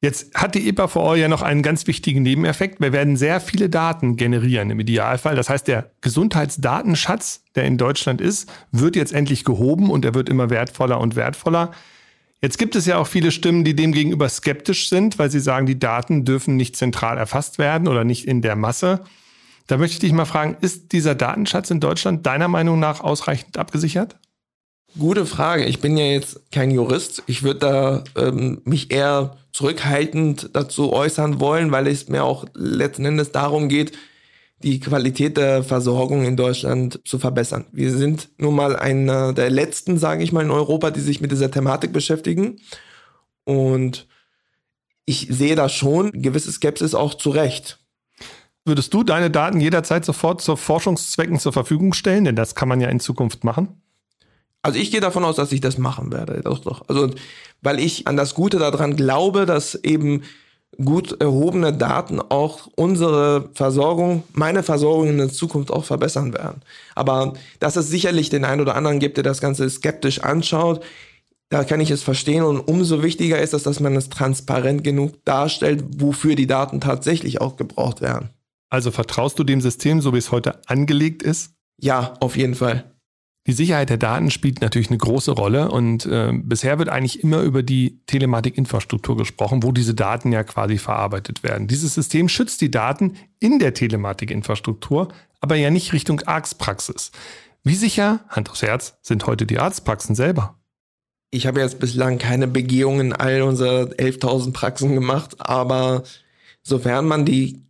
Jetzt 0.02 0.36
hat 0.36 0.56
die 0.56 0.68
EPA 0.68 0.88
for 0.88 1.10
All 1.10 1.18
ja 1.18 1.28
noch 1.28 1.42
einen 1.42 1.64
ganz 1.64 1.88
wichtigen 1.88 2.22
Nebeneffekt. 2.22 2.80
Wir 2.80 2.94
werden 2.94 3.16
sehr 3.16 3.40
viele 3.40 3.70
Daten 3.70 4.18
generieren 4.18 4.70
im 4.70 4.80
Idealfall. 4.80 5.36
Das 5.36 5.50
heißt, 5.50 5.68
der 5.68 5.92
Gesundheitsdatenschatz, 6.02 7.44
der 7.56 7.64
in 7.64 7.78
Deutschland 7.78 8.22
ist, 8.22 8.52
wird 8.72 8.96
jetzt 8.96 9.14
endlich 9.14 9.46
gehoben 9.46 9.90
und 9.90 10.06
er 10.06 10.14
wird 10.14 10.30
immer 10.30 10.50
wertvoller 10.50 11.00
und 11.00 11.16
wertvoller. 11.16 11.72
Jetzt 12.42 12.60
gibt 12.60 12.76
es 12.76 12.86
ja 12.86 12.98
auch 12.98 13.08
viele 13.08 13.32
Stimmen, 13.32 13.64
die 13.64 13.76
dem 13.76 13.94
gegenüber 13.94 14.30
skeptisch 14.30 14.90
sind, 14.90 15.18
weil 15.18 15.32
sie 15.32 15.40
sagen, 15.40 15.66
die 15.66 15.80
Daten 15.80 16.26
dürfen 16.26 16.56
nicht 16.58 16.76
zentral 16.76 17.18
erfasst 17.18 17.58
werden 17.58 17.88
oder 17.88 18.04
nicht 18.04 18.28
in 18.28 18.42
der 18.42 18.56
Masse. 18.56 19.04
Da 19.68 19.78
möchte 19.78 19.94
ich 19.94 20.00
dich 20.00 20.12
mal 20.12 20.26
fragen, 20.26 20.58
ist 20.62 20.92
dieser 20.92 21.16
Datenschatz 21.16 21.72
in 21.72 21.80
Deutschland 21.80 22.26
deiner 22.28 22.48
Meinung 22.48 22.80
nach 22.80 23.00
ausreichend 23.00 23.58
abgesichert? 23.58 24.18
Gute 24.98 25.26
Frage. 25.26 25.66
Ich 25.66 25.82
bin 25.82 25.98
ja 25.98 26.06
jetzt 26.06 26.52
kein 26.54 26.72
Jurist. 26.72 27.24
Ich 27.28 27.44
würde 27.44 27.60
da 27.60 28.04
ähm, 28.16 28.62
mich 28.64 28.92
eher 28.92 29.36
zurückhaltend 29.52 30.52
dazu 30.54 30.94
äußern 30.94 31.42
wollen, 31.42 31.72
weil 31.72 31.88
es 31.88 32.08
mir 32.08 32.24
auch 32.24 32.46
letzten 32.54 33.04
Endes 33.04 33.34
darum 33.34 33.68
geht, 33.68 33.92
die 34.60 34.80
Qualität 34.80 35.36
der 35.36 35.64
Versorgung 35.64 36.24
in 36.24 36.38
Deutschland 36.38 37.02
zu 37.04 37.20
verbessern. 37.20 37.66
Wir 37.74 37.92
sind 37.92 38.30
nun 38.38 38.56
mal 38.56 38.78
einer 38.78 39.34
der 39.34 39.50
letzten, 39.50 39.98
sage 39.98 40.24
ich 40.24 40.32
mal, 40.32 40.46
in 40.46 40.52
Europa, 40.52 40.92
die 40.92 41.02
sich 41.02 41.20
mit 41.20 41.32
dieser 41.32 41.52
Thematik 41.52 41.92
beschäftigen. 41.92 42.62
Und 43.44 44.08
ich 45.06 45.28
sehe 45.30 45.56
da 45.56 45.68
schon 45.68 46.14
gewisse 46.14 46.54
Skepsis 46.54 46.96
auch 46.96 47.16
zu 47.16 47.32
Recht. 47.32 47.80
Würdest 48.64 48.94
du 48.94 49.04
deine 49.04 49.30
Daten 49.30 49.60
jederzeit 49.60 50.06
sofort 50.06 50.42
zur 50.42 50.56
Forschungszwecken 50.56 51.38
zur 51.38 51.52
Verfügung 51.52 51.94
stellen? 51.94 52.24
Denn 52.24 52.38
das 52.38 52.56
kann 52.56 52.70
man 52.70 52.80
ja 52.80 52.88
in 52.88 53.02
Zukunft 53.02 53.44
machen. 53.44 53.82
Also 54.66 54.80
ich 54.80 54.90
gehe 54.90 55.00
davon 55.00 55.24
aus, 55.24 55.36
dass 55.36 55.52
ich 55.52 55.62
das 55.62 55.78
machen 55.78 56.12
werde. 56.12 56.42
Doch, 56.42 56.58
doch. 56.58 56.82
Also, 56.88 57.12
weil 57.62 57.80
ich 57.80 58.08
an 58.08 58.18
das 58.18 58.34
Gute 58.34 58.58
daran 58.58 58.96
glaube, 58.96 59.46
dass 59.46 59.76
eben 59.76 60.24
gut 60.84 61.22
erhobene 61.22 61.72
Daten 61.72 62.20
auch 62.20 62.68
unsere 62.76 63.50
Versorgung, 63.54 64.24
meine 64.34 64.64
Versorgung 64.64 65.08
in 65.10 65.20
der 65.20 65.30
Zukunft 65.30 65.70
auch 65.70 65.86
verbessern 65.86 66.34
werden. 66.34 66.64
Aber 66.96 67.34
dass 67.60 67.76
es 67.76 67.90
sicherlich 67.90 68.32
den 68.32 68.44
einen 68.44 68.60
oder 68.60 68.76
anderen 68.76 68.98
gibt, 68.98 69.18
der 69.18 69.24
das 69.24 69.40
Ganze 69.40 69.70
skeptisch 69.70 70.22
anschaut, 70.22 70.84
da 71.50 71.64
kann 71.64 71.80
ich 71.80 71.92
es 71.92 72.02
verstehen. 72.02 72.44
Und 72.44 72.62
umso 72.62 73.04
wichtiger 73.04 73.40
ist 73.40 73.54
es, 73.54 73.62
dass 73.62 73.80
man 73.80 73.96
es 73.96 74.10
transparent 74.10 74.84
genug 74.84 75.24
darstellt, 75.26 75.84
wofür 76.00 76.34
die 76.34 76.48
Daten 76.48 76.82
tatsächlich 76.82 77.40
auch 77.40 77.56
gebraucht 77.56 78.02
werden. 78.02 78.32
Also 78.72 78.90
vertraust 78.90 79.38
du 79.38 79.44
dem 79.44 79.62
System, 79.62 80.02
so 80.02 80.12
wie 80.16 80.18
es 80.18 80.32
heute 80.32 80.60
angelegt 80.66 81.22
ist? 81.22 81.52
Ja, 81.80 82.16
auf 82.20 82.36
jeden 82.36 82.56
Fall. 82.56 82.95
Die 83.48 83.54
Sicherheit 83.54 83.92
der 83.92 83.98
Daten 83.98 84.32
spielt 84.32 84.62
natürlich 84.62 84.90
eine 84.90 84.98
große 84.98 85.32
Rolle 85.32 85.70
und 85.70 86.06
äh, 86.08 86.32
bisher 86.34 86.80
wird 86.80 86.90
eigentlich 86.90 87.24
immer 87.24 87.42
über 87.42 87.62
die 87.62 88.00
Telematikinfrastruktur 88.08 89.16
gesprochen, 89.18 89.62
wo 89.62 89.72
diese 89.72 89.94
Daten 89.94 90.32
ja 90.32 90.44
quasi 90.44 90.80
verarbeitet 90.80 91.44
werden. 91.44 91.68
Dieses 91.68 91.94
System 91.94 92.28
schützt 92.28 92.62
die 92.62 92.72
Daten 92.72 93.18
in 93.40 93.60
der 93.60 93.76
Telematikinfrastruktur, 93.76 95.10
aber 95.42 95.56
ja 95.56 95.70
nicht 95.70 95.94
Richtung 95.94 96.22
Arztpraxis. 96.22 97.12
Wie 97.64 97.76
sicher, 97.76 98.22
Hand 98.30 98.50
aufs 98.50 98.64
Herz, 98.64 98.98
sind 99.04 99.28
heute 99.28 99.46
die 99.46 99.60
Arztpraxen 99.60 100.16
selber? 100.16 100.58
Ich 101.30 101.46
habe 101.46 101.60
jetzt 101.60 101.80
bislang 101.80 102.18
keine 102.18 102.48
Begehungen 102.48 103.08
in 103.08 103.14
all 103.14 103.44
unsere 103.44 103.94
11.000 103.94 104.54
Praxen 104.54 104.96
gemacht, 104.96 105.36
aber 105.38 106.04
sofern 106.64 107.06
man 107.06 107.26
die 107.26 107.65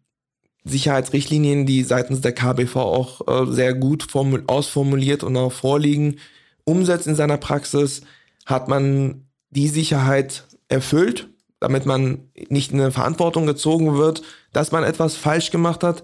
Sicherheitsrichtlinien, 0.66 1.66
die 1.66 1.84
seitens 1.84 2.22
der 2.22 2.34
KBV 2.34 2.76
auch 2.76 3.28
äh, 3.28 3.52
sehr 3.52 3.74
gut 3.74 4.08
ausformuliert 4.48 5.24
und 5.24 5.38
auch 5.38 5.52
vorliegen, 5.52 6.18
umsetzt 6.64 7.08
in 7.08 7.16
seiner 7.16 7.38
Praxis, 7.38 8.02
hat 8.46 8.68
man 8.68 9.28
die 9.52 9.68
Sicherheit 9.68 10.44
erfüllt, 10.68 11.30
damit 11.60 11.86
man 11.86 12.30
nicht 12.50 12.72
in 12.72 12.82
eine 12.82 12.92
Verantwortung 12.92 13.46
gezogen 13.46 13.98
wird, 13.98 14.24
dass 14.54 14.72
man 14.72 14.84
etwas 14.84 15.16
falsch 15.16 15.52
gemacht 15.52 15.84
hat. 15.84 16.04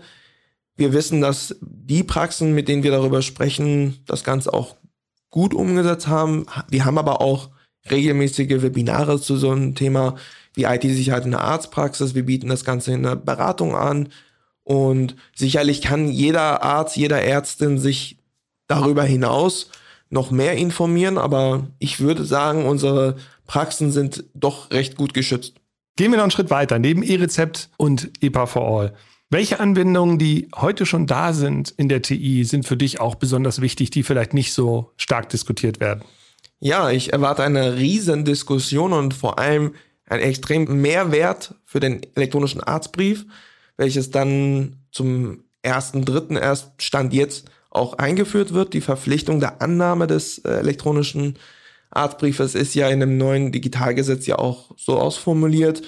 Wir 0.76 0.94
wissen, 0.94 1.22
dass 1.22 1.56
die 1.62 2.04
Praxen, 2.04 2.54
mit 2.54 2.68
denen 2.68 2.84
wir 2.84 2.92
darüber 2.92 3.22
sprechen, 3.22 3.98
das 4.06 4.24
Ganze 4.24 4.54
auch 4.54 4.76
gut 5.30 5.54
umgesetzt 5.54 6.08
haben. 6.08 6.46
Wir 6.70 6.86
haben 6.86 6.98
aber 6.98 7.22
auch 7.22 7.50
regelmäßige 7.90 8.62
Webinare 8.62 9.20
zu 9.20 9.38
so 9.38 9.52
einem 9.52 9.76
Thema 9.76 10.16
wie 10.54 10.66
IT-Sicherheit 10.66 11.26
in 11.26 11.32
der 11.32 11.42
Arztpraxis. 11.42 12.14
Wir 12.14 12.26
bieten 12.26 12.50
das 12.50 12.64
Ganze 12.64 12.94
in 12.94 13.04
der 13.04 13.16
Beratung 13.16 13.76
an. 13.76 14.10
Und 14.64 15.16
sicherlich 15.36 15.82
kann 15.82 16.10
jeder 16.10 16.64
Arzt, 16.64 16.96
jeder 16.96 17.22
Ärztin 17.22 17.78
sich 17.78 18.18
darüber 18.68 19.04
hinaus 19.04 19.70
noch 20.10 20.30
mehr 20.30 20.56
informieren, 20.56 21.18
aber 21.18 21.68
ich 21.80 22.00
würde 22.00 22.26
sagen, 22.26 22.66
unsere 22.66 23.16
Praxen 23.48 23.92
sind 23.92 24.26
doch 24.34 24.72
recht 24.72 24.98
gut 24.98 25.14
geschützt. 25.14 25.56
Gehen 25.96 26.12
wir 26.12 26.18
noch 26.18 26.24
einen 26.24 26.32
Schritt 26.32 26.50
weiter. 26.50 26.80
Neben 26.80 27.04
E-Rezept 27.04 27.70
und 27.78 28.12
EPA 28.22 28.46
for 28.46 28.68
All. 28.68 28.94
Welche 29.30 29.62
Anwendungen, 29.62 30.20
die 30.20 30.50
heute 30.56 30.86
schon 30.86 31.08
da 31.08 31.32
sind 31.32 31.74
in 31.78 31.88
der 31.88 32.02
TI, 32.02 32.44
sind 32.44 32.68
für 32.68 32.76
dich 32.76 33.00
auch 33.00 33.16
besonders 33.16 33.62
wichtig, 33.62 33.90
die 33.90 34.04
vielleicht 34.04 34.34
nicht 34.34 34.54
so 34.54 34.92
stark 34.98 35.30
diskutiert 35.30 35.80
werden? 35.80 36.04
Ja, 36.60 36.90
ich 36.90 37.14
erwarte 37.14 37.44
eine 37.44 37.78
riesen 37.78 38.26
Diskussion 38.26 38.92
und 38.92 39.14
vor 39.14 39.40
allem 39.40 39.74
einen 40.06 40.22
extremen 40.22 40.82
Mehrwert 40.82 41.56
für 41.66 41.80
den 41.80 42.02
elektronischen 42.16 42.62
Arztbrief 42.62 43.26
welches 43.82 44.12
dann 44.12 44.76
zum 44.92 45.44
ersten, 45.64 46.06
dritten 46.06 46.38
erst 46.38 46.84
Stand 46.84 47.14
jetzt 47.14 47.50
auch 47.72 47.98
eingeführt 47.98 48.54
wird. 48.54 48.74
Die 48.74 48.82
Verpflichtung 48.82 49.40
der 49.40 49.60
Annahme 49.62 50.06
des 50.06 50.38
äh, 50.40 50.52
elektronischen 50.52 51.40
Arztbriefes 51.90 52.54
ist 52.54 52.76
ja 52.76 52.90
in 52.90 53.00
dem 53.00 53.18
neuen 53.18 53.52
Digitalgesetz 53.52 54.28
ja 54.28 54.38
auch 54.38 54.70
so 54.78 55.00
ausformuliert. 55.00 55.82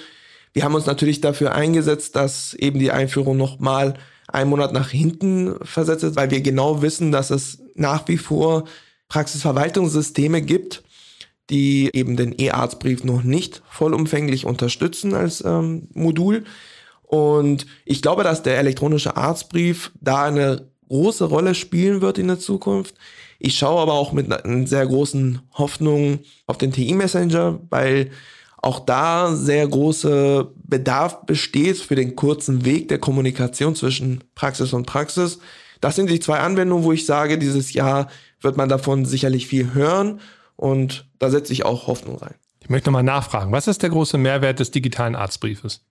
Wir 0.52 0.64
haben 0.64 0.74
uns 0.74 0.86
natürlich 0.86 1.20
dafür 1.20 1.54
eingesetzt, 1.54 2.16
dass 2.16 2.54
eben 2.54 2.80
die 2.80 2.90
Einführung 2.90 3.36
nochmal 3.36 3.94
einen 4.26 4.50
Monat 4.50 4.72
nach 4.72 4.90
hinten 4.90 5.54
versetzt 5.62 6.02
ist, 6.02 6.16
weil 6.16 6.32
wir 6.32 6.40
genau 6.40 6.82
wissen, 6.82 7.12
dass 7.12 7.30
es 7.30 7.62
nach 7.76 8.08
wie 8.08 8.18
vor 8.18 8.64
Praxisverwaltungssysteme 9.08 10.42
gibt, 10.42 10.82
die 11.48 11.90
eben 11.92 12.16
den 12.16 12.34
E-Arztbrief 12.38 13.04
noch 13.04 13.22
nicht 13.22 13.62
vollumfänglich 13.70 14.46
unterstützen 14.46 15.14
als 15.14 15.44
ähm, 15.44 15.88
Modul. 15.94 16.44
Und 17.14 17.66
ich 17.84 18.02
glaube, 18.02 18.24
dass 18.24 18.42
der 18.42 18.58
elektronische 18.58 19.16
Arztbrief 19.16 19.92
da 20.00 20.24
eine 20.24 20.66
große 20.88 21.26
Rolle 21.26 21.54
spielen 21.54 22.00
wird 22.00 22.18
in 22.18 22.26
der 22.26 22.40
Zukunft. 22.40 22.96
Ich 23.38 23.56
schaue 23.56 23.80
aber 23.80 23.92
auch 23.92 24.10
mit 24.10 24.32
einer 24.32 24.66
sehr 24.66 24.84
großen 24.84 25.40
Hoffnung 25.52 26.18
auf 26.48 26.58
den 26.58 26.72
TI-Messenger, 26.72 27.60
weil 27.70 28.10
auch 28.56 28.80
da 28.80 29.36
sehr 29.36 29.68
große 29.68 30.50
Bedarf 30.56 31.24
besteht 31.24 31.76
für 31.76 31.94
den 31.94 32.16
kurzen 32.16 32.64
Weg 32.64 32.88
der 32.88 32.98
Kommunikation 32.98 33.76
zwischen 33.76 34.24
Praxis 34.34 34.72
und 34.72 34.86
Praxis. 34.86 35.38
Das 35.80 35.94
sind 35.94 36.10
die 36.10 36.18
zwei 36.18 36.40
Anwendungen, 36.40 36.84
wo 36.84 36.90
ich 36.90 37.06
sage, 37.06 37.38
dieses 37.38 37.74
Jahr 37.74 38.08
wird 38.40 38.56
man 38.56 38.68
davon 38.68 39.04
sicherlich 39.04 39.46
viel 39.46 39.72
hören 39.72 40.18
und 40.56 41.08
da 41.20 41.30
setze 41.30 41.52
ich 41.52 41.64
auch 41.64 41.86
Hoffnung 41.86 42.16
rein. 42.16 42.34
Ich 42.60 42.70
möchte 42.70 42.88
nochmal 42.88 43.04
nachfragen, 43.04 43.52
was 43.52 43.68
ist 43.68 43.82
der 43.82 43.90
große 43.90 44.18
Mehrwert 44.18 44.58
des 44.58 44.72
digitalen 44.72 45.14
Arztbriefes? 45.14 45.82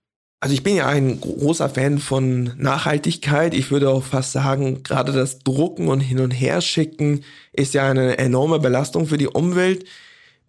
Also 0.44 0.52
ich 0.52 0.62
bin 0.62 0.76
ja 0.76 0.86
ein 0.86 1.22
großer 1.22 1.70
Fan 1.70 1.98
von 1.98 2.52
Nachhaltigkeit. 2.58 3.54
Ich 3.54 3.70
würde 3.70 3.88
auch 3.88 4.02
fast 4.02 4.32
sagen, 4.32 4.82
gerade 4.82 5.10
das 5.10 5.38
Drucken 5.38 5.88
und 5.88 6.00
Hin- 6.00 6.20
und 6.20 6.32
Herschicken 6.32 7.24
ist 7.54 7.72
ja 7.72 7.88
eine 7.88 8.18
enorme 8.18 8.58
Belastung 8.58 9.06
für 9.06 9.16
die 9.16 9.26
Umwelt. 9.26 9.86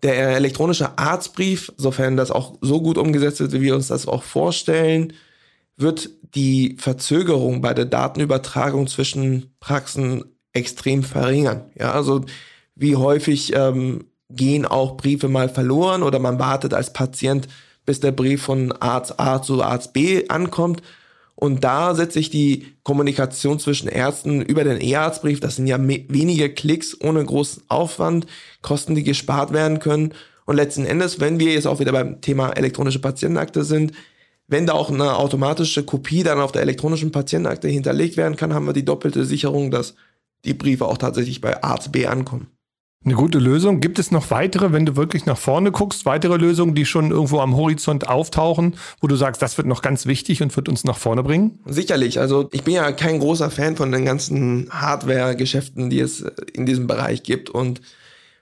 Der 0.03 0.35
elektronische 0.35 0.97
Arztbrief, 0.97 1.71
sofern 1.77 2.17
das 2.17 2.29
auch 2.29 2.57
so 2.59 2.81
gut 2.81 2.97
umgesetzt 2.97 3.39
wird, 3.39 3.53
wie 3.53 3.61
wir 3.61 3.73
uns 3.73 3.87
das 3.87 4.05
auch 4.05 4.23
vorstellen, 4.23 5.13
wird 5.77 6.09
die 6.35 6.75
Verzögerung 6.77 7.61
bei 7.61 7.73
der 7.73 7.85
Datenübertragung 7.85 8.87
zwischen 8.87 9.55
Praxen 9.61 10.25
extrem 10.51 11.03
verringern. 11.03 11.71
Ja, 11.79 11.93
also 11.93 12.25
wie 12.75 12.97
häufig 12.97 13.53
ähm, 13.55 14.07
gehen 14.29 14.65
auch 14.65 14.97
Briefe 14.97 15.29
mal 15.29 15.47
verloren 15.47 16.03
oder 16.03 16.19
man 16.19 16.37
wartet 16.37 16.73
als 16.73 16.91
Patient 16.91 17.47
bis 17.85 17.99
der 17.99 18.11
Brief 18.11 18.41
von 18.41 18.71
Arzt 18.71 19.19
A 19.19 19.41
zu 19.41 19.61
Arzt 19.61 19.93
B 19.93 20.27
ankommt. 20.27 20.81
Und 21.35 21.63
da 21.63 21.93
setze 21.95 22.19
ich 22.19 22.29
die 22.29 22.75
Kommunikation 22.83 23.59
zwischen 23.59 23.89
Ärzten 23.89 24.41
über 24.41 24.63
den 24.63 24.81
E-Arztbrief. 24.81 25.41
Das 25.41 25.57
sind 25.57 25.67
ja 25.67 25.77
wenige 25.79 26.49
Klicks 26.49 26.99
ohne 27.01 27.23
großen 27.23 27.63
Aufwand, 27.67 28.25
Kosten, 28.61 28.95
die 28.95 29.03
gespart 29.03 29.51
werden 29.51 29.79
können. 29.79 30.13
Und 30.45 30.55
letzten 30.55 30.85
Endes, 30.85 31.19
wenn 31.19 31.39
wir 31.39 31.51
jetzt 31.51 31.67
auch 31.67 31.79
wieder 31.79 31.91
beim 31.91 32.21
Thema 32.21 32.51
elektronische 32.51 32.99
Patientenakte 32.99 33.63
sind, 33.63 33.93
wenn 34.47 34.67
da 34.67 34.73
auch 34.73 34.91
eine 34.91 35.15
automatische 35.17 35.83
Kopie 35.83 36.23
dann 36.23 36.39
auf 36.39 36.51
der 36.51 36.61
elektronischen 36.61 37.11
Patientenakte 37.11 37.67
hinterlegt 37.67 38.15
werden 38.15 38.35
kann, 38.37 38.53
haben 38.53 38.67
wir 38.67 38.73
die 38.73 38.85
doppelte 38.85 39.25
Sicherung, 39.25 39.71
dass 39.71 39.95
die 40.45 40.53
Briefe 40.53 40.85
auch 40.85 40.99
tatsächlich 40.99 41.41
bei 41.41 41.63
Arzt 41.63 41.91
B 41.91 42.05
ankommen. 42.05 42.54
Eine 43.05 43.13
gute 43.13 43.37
Lösung. 43.37 43.81
Gibt 43.81 43.99
es 43.99 44.09
noch 44.09 44.31
weitere, 44.31 44.73
wenn 44.73 44.87
du 44.87 44.95
wirklich 44.95 45.27
nach 45.27 45.37
vorne 45.37 45.71
guckst, 45.71 46.07
weitere 46.07 46.37
Lösungen, 46.37 46.73
die 46.73 46.85
schon 46.85 47.11
irgendwo 47.11 47.39
am 47.39 47.55
Horizont 47.55 48.07
auftauchen, 48.07 48.77
wo 48.99 49.05
du 49.05 49.15
sagst, 49.15 49.43
das 49.43 49.57
wird 49.57 49.67
noch 49.67 49.83
ganz 49.83 50.07
wichtig 50.07 50.41
und 50.41 50.55
wird 50.55 50.67
uns 50.67 50.83
nach 50.85 50.97
vorne 50.97 51.21
bringen? 51.21 51.59
Sicherlich. 51.67 52.19
Also 52.19 52.49
ich 52.51 52.63
bin 52.63 52.73
ja 52.73 52.91
kein 52.91 53.19
großer 53.19 53.51
Fan 53.51 53.75
von 53.75 53.91
den 53.91 54.05
ganzen 54.05 54.69
Hardware-Geschäften, 54.71 55.91
die 55.91 55.99
es 55.99 56.21
in 56.53 56.65
diesem 56.65 56.87
Bereich 56.87 57.21
gibt. 57.21 57.51
Und 57.51 57.79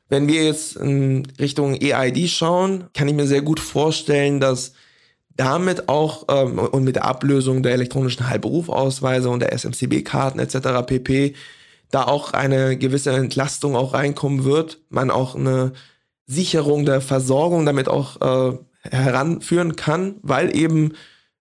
wenn 0.08 0.30
wir 0.30 0.46
jetzt 0.46 0.78
in 0.78 1.28
Richtung 1.42 1.76
EID 1.76 2.30
schauen, 2.30 2.86
kann 2.94 3.10
ich 3.10 3.16
mir 3.16 3.28
sehr 3.28 3.42
gut 3.42 3.60
vorstellen, 3.60 4.40
dass 4.40 4.72
damit 5.36 5.90
auch 5.90 6.26
ähm, 6.30 6.58
und 6.58 6.86
mit 6.86 6.96
der 6.96 7.04
Ablösung 7.04 7.64
der 7.64 7.74
elektronischen 7.74 8.30
Heilberufausweise 8.30 9.30
und 9.30 9.42
der 9.42 9.52
SMCB-Karten 9.58 10.40
etc. 10.40 10.86
pp 10.86 11.34
da 11.94 12.06
auch 12.06 12.34
eine 12.34 12.76
gewisse 12.76 13.12
Entlastung 13.12 13.76
auch 13.76 13.94
reinkommen 13.94 14.46
wird, 14.46 14.80
man 14.90 15.12
auch 15.12 15.36
eine 15.36 15.74
Sicherung 16.26 16.86
der 16.86 17.02
Versorgung 17.02 17.68
damit 17.68 17.88
auch 17.88 18.20
äh, 18.22 18.58
heranführen 18.90 19.76
kann, 19.76 20.16
weil 20.24 20.56
eben 20.56 20.94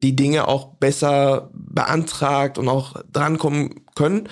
die 0.03 0.15
Dinge 0.15 0.49
auch 0.49 0.75
besser 0.75 1.51
beantragt 1.55 2.59
und 2.59 2.69
auch 2.69 2.97
drankommen 3.13 3.87
können. 3.95 4.29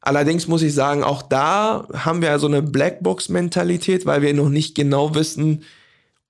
Allerdings 0.00 0.48
muss 0.48 0.62
ich 0.62 0.74
sagen, 0.74 1.04
auch 1.04 1.22
da 1.22 1.86
haben 1.92 2.20
wir 2.20 2.36
so 2.38 2.48
eine 2.48 2.62
Blackbox-Mentalität, 2.62 4.06
weil 4.06 4.22
wir 4.22 4.34
noch 4.34 4.48
nicht 4.48 4.74
genau 4.74 5.14
wissen, 5.14 5.62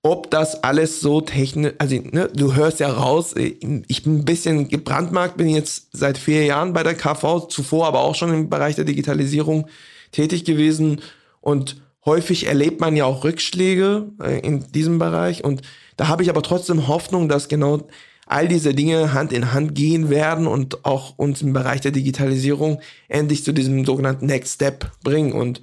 ob 0.03 0.31
das 0.31 0.63
alles 0.63 0.99
so 0.99 1.21
technisch, 1.21 1.73
also 1.77 1.95
ne, 1.95 2.29
du 2.33 2.55
hörst 2.55 2.79
ja 2.79 2.89
raus, 2.89 3.35
ich 3.35 4.03
bin 4.03 4.15
ein 4.19 4.25
bisschen 4.25 4.67
gebrandmarkt, 4.67 5.37
bin 5.37 5.47
jetzt 5.47 5.89
seit 5.91 6.17
vier 6.17 6.45
Jahren 6.45 6.73
bei 6.73 6.81
der 6.83 6.95
KV, 6.95 7.47
zuvor 7.49 7.87
aber 7.87 8.01
auch 8.01 8.15
schon 8.15 8.33
im 8.33 8.49
Bereich 8.49 8.75
der 8.75 8.85
Digitalisierung 8.85 9.67
tätig 10.11 10.43
gewesen 10.43 11.01
und 11.39 11.81
häufig 12.03 12.47
erlebt 12.47 12.81
man 12.81 12.95
ja 12.95 13.05
auch 13.05 13.23
Rückschläge 13.23 14.07
äh, 14.21 14.39
in 14.39 14.71
diesem 14.71 14.97
Bereich 14.97 15.43
und 15.43 15.61
da 15.97 16.07
habe 16.07 16.23
ich 16.23 16.31
aber 16.31 16.41
trotzdem 16.41 16.87
Hoffnung, 16.87 17.29
dass 17.29 17.47
genau 17.47 17.87
all 18.25 18.47
diese 18.47 18.73
Dinge 18.73 19.13
Hand 19.13 19.33
in 19.33 19.53
Hand 19.53 19.75
gehen 19.75 20.09
werden 20.09 20.47
und 20.47 20.83
auch 20.83 21.13
uns 21.17 21.43
im 21.43 21.53
Bereich 21.53 21.81
der 21.81 21.91
Digitalisierung 21.91 22.79
endlich 23.07 23.43
zu 23.43 23.51
diesem 23.51 23.85
sogenannten 23.85 24.25
Next 24.25 24.55
Step 24.55 24.89
bringen 25.03 25.33
und 25.33 25.61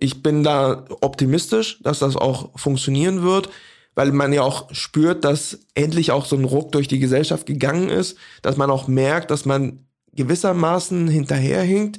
ich 0.00 0.22
bin 0.22 0.44
da 0.44 0.84
optimistisch, 1.00 1.80
dass 1.82 1.98
das 1.98 2.16
auch 2.16 2.50
funktionieren 2.58 3.22
wird, 3.22 3.50
weil 3.94 4.12
man 4.12 4.32
ja 4.32 4.42
auch 4.42 4.72
spürt, 4.72 5.24
dass 5.24 5.60
endlich 5.74 6.12
auch 6.12 6.24
so 6.24 6.36
ein 6.36 6.44
Ruck 6.44 6.72
durch 6.72 6.88
die 6.88 7.00
Gesellschaft 7.00 7.46
gegangen 7.46 7.88
ist, 7.88 8.16
dass 8.42 8.56
man 8.56 8.70
auch 8.70 8.86
merkt, 8.86 9.30
dass 9.30 9.44
man 9.44 9.86
gewissermaßen 10.12 11.08
hinterherhinkt. 11.08 11.98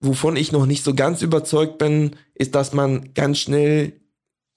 Wovon 0.00 0.36
ich 0.36 0.52
noch 0.52 0.66
nicht 0.66 0.84
so 0.84 0.94
ganz 0.94 1.22
überzeugt 1.22 1.78
bin, 1.78 2.16
ist, 2.34 2.54
dass 2.54 2.72
man 2.72 3.14
ganz 3.14 3.38
schnell 3.38 3.92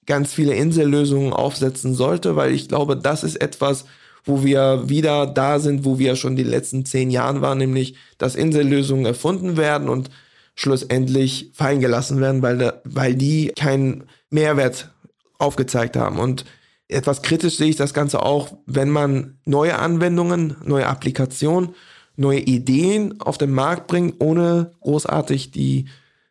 ganz 0.06 0.34
viele 0.34 0.54
Insellösungen 0.54 1.34
aufsetzen 1.34 1.94
sollte, 1.94 2.36
weil 2.36 2.52
ich 2.52 2.68
glaube, 2.68 2.96
das 2.98 3.24
ist 3.24 3.36
etwas, 3.38 3.86
wo 4.24 4.44
wir 4.44 4.90
wieder 4.90 5.28
da 5.28 5.60
sind, 5.60 5.86
wo 5.86 6.00
wir 6.00 6.16
schon 6.16 6.36
die 6.36 6.44
letzten 6.44 6.86
zehn 6.86 7.12
Jahren 7.12 7.42
waren, 7.42 7.60
nämlich 7.60 7.96
dass 8.18 8.36
Insellösungen 8.36 9.06
erfunden 9.06 9.56
werden 9.58 9.88
und 9.88 10.10
schlussendlich 10.56 11.52
fallen 11.54 11.82
gelassen 11.82 12.20
werden, 12.22 12.42
weil, 12.42 12.82
weil 12.86 13.16
die 13.16 13.52
keinen 13.56 14.06
Mehrwert 14.30 14.92
aufgezeigt 15.38 15.98
haben. 15.98 16.18
Und 16.18 16.46
etwas 16.88 17.22
kritisch 17.22 17.58
sehe 17.58 17.70
ich 17.70 17.76
das 17.76 17.94
Ganze 17.94 18.24
auch, 18.24 18.58
wenn 18.66 18.90
man 18.90 19.38
neue 19.46 19.78
Anwendungen, 19.78 20.56
neue 20.64 20.88
Applikationen, 20.88 21.76
neue 22.16 22.40
Ideen 22.40 23.20
auf 23.20 23.38
den 23.38 23.52
Markt 23.52 23.88
bringt, 23.88 24.16
ohne 24.20 24.72
großartig 24.82 25.52
die 25.52 25.86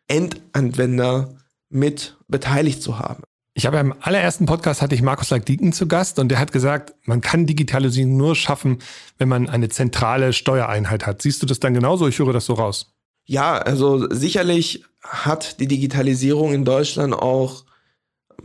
Endanwender 0.07 1.35
mit 1.69 2.17
beteiligt 2.27 2.81
zu 2.81 2.99
haben. 2.99 3.23
Ich 3.57 3.65
habe 3.65 3.77
im 3.77 3.93
allerersten 4.01 4.45
Podcast 4.45 4.81
hatte 4.81 4.95
ich 4.95 5.01
Markus 5.01 5.29
Lagdiken 5.29 5.71
zu 5.71 5.87
Gast 5.87 6.19
und 6.19 6.29
der 6.29 6.39
hat 6.39 6.51
gesagt, 6.51 6.93
man 7.05 7.21
kann 7.21 7.45
Digitalisierung 7.45 8.17
nur 8.17 8.35
schaffen, 8.35 8.79
wenn 9.17 9.29
man 9.29 9.49
eine 9.49 9.69
zentrale 9.69 10.33
Steuereinheit 10.33 11.05
hat. 11.05 11.21
Siehst 11.21 11.41
du 11.41 11.45
das 11.45 11.61
dann 11.61 11.73
genauso? 11.73 12.07
Ich 12.07 12.19
höre 12.19 12.33
das 12.33 12.45
so 12.45 12.53
raus. 12.53 12.94
Ja, 13.25 13.57
also 13.57 14.07
sicherlich 14.09 14.83
hat 15.01 15.59
die 15.59 15.67
Digitalisierung 15.67 16.53
in 16.53 16.65
Deutschland 16.65 17.13
auch 17.13 17.65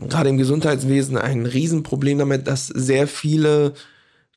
gerade 0.08 0.30
im 0.30 0.38
Gesundheitswesen 0.38 1.18
ein 1.18 1.46
Riesenproblem 1.46 2.18
damit, 2.18 2.46
dass 2.46 2.68
sehr 2.68 3.06
viele 3.06 3.74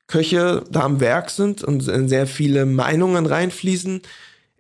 Köche 0.08 0.64
da 0.70 0.82
am 0.82 1.00
Werk 1.00 1.30
sind 1.30 1.64
und 1.64 1.82
sehr 1.82 2.28
viele 2.28 2.66
Meinungen 2.66 3.26
reinfließen. 3.26 4.02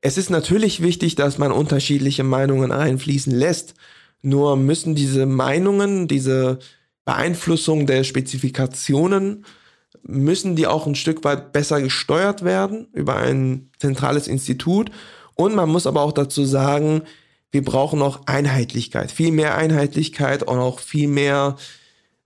Es 0.02 0.18
ist 0.18 0.30
natürlich 0.30 0.82
wichtig, 0.82 1.16
dass 1.16 1.38
man 1.38 1.52
unterschiedliche 1.52 2.24
Meinungen 2.24 2.72
reinfließen 2.72 3.34
lässt. 3.34 3.74
Nur 4.22 4.56
müssen 4.56 4.96
diese 4.96 5.26
Meinungen, 5.26 6.08
diese 6.08 6.60
Beeinflussung 7.04 7.86
der 7.86 8.06
Spezifikationen, 8.06 9.46
müssen 10.04 10.56
die 10.56 10.68
auch 10.68 10.88
ein 10.88 10.96
Stück 10.96 11.24
weit 11.24 11.52
besser 11.52 11.82
gesteuert 11.82 12.44
werden 12.44 12.88
über 12.94 13.18
ein 13.18 13.70
zentrales 13.80 14.28
Institut. 14.28 14.92
Und 15.36 15.56
man 15.56 15.70
muss 15.70 15.88
aber 15.88 16.02
auch 16.02 16.12
dazu 16.12 16.46
sagen, 16.46 17.04
wir 17.52 17.64
brauchen 17.64 18.02
auch 18.02 18.22
Einheitlichkeit, 18.26 19.12
viel 19.12 19.32
mehr 19.32 19.56
Einheitlichkeit 19.56 20.44
und 20.44 20.58
auch 20.58 20.80
viel 20.80 21.08
mehr 21.08 21.56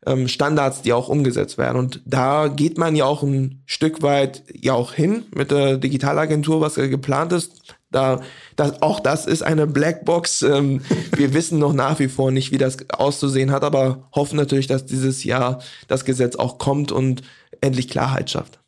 ähm, 0.05 0.27
Standards, 0.27 0.81
die 0.81 0.93
auch 0.93 1.09
umgesetzt 1.09 1.57
werden. 1.57 1.77
Und 1.77 2.01
da 2.05 2.47
geht 2.47 2.77
man 2.77 2.95
ja 2.95 3.05
auch 3.05 3.23
ein 3.23 3.61
Stück 3.65 4.01
weit 4.01 4.43
ja 4.53 4.73
auch 4.73 4.93
hin 4.93 5.25
mit 5.35 5.51
der 5.51 5.77
Digitalagentur, 5.77 6.61
was 6.61 6.75
geplant 6.75 7.33
ist. 7.33 7.75
Da, 7.91 8.21
das, 8.55 8.81
auch 8.81 8.99
das 8.99 9.25
ist 9.25 9.43
eine 9.43 9.67
Blackbox. 9.67 10.43
Ähm, 10.43 10.81
wir 11.15 11.33
wissen 11.33 11.59
noch 11.59 11.73
nach 11.73 11.99
wie 11.99 12.07
vor 12.07 12.31
nicht, 12.31 12.51
wie 12.51 12.57
das 12.57 12.77
auszusehen 12.89 13.51
hat, 13.51 13.63
aber 13.63 14.09
hoffen 14.13 14.37
natürlich, 14.37 14.67
dass 14.67 14.85
dieses 14.85 15.23
Jahr 15.23 15.61
das 15.87 16.05
Gesetz 16.05 16.35
auch 16.35 16.57
kommt 16.57 16.91
und 16.91 17.21
endlich 17.61 17.89
Klarheit 17.89 18.29
schafft. 18.29 18.59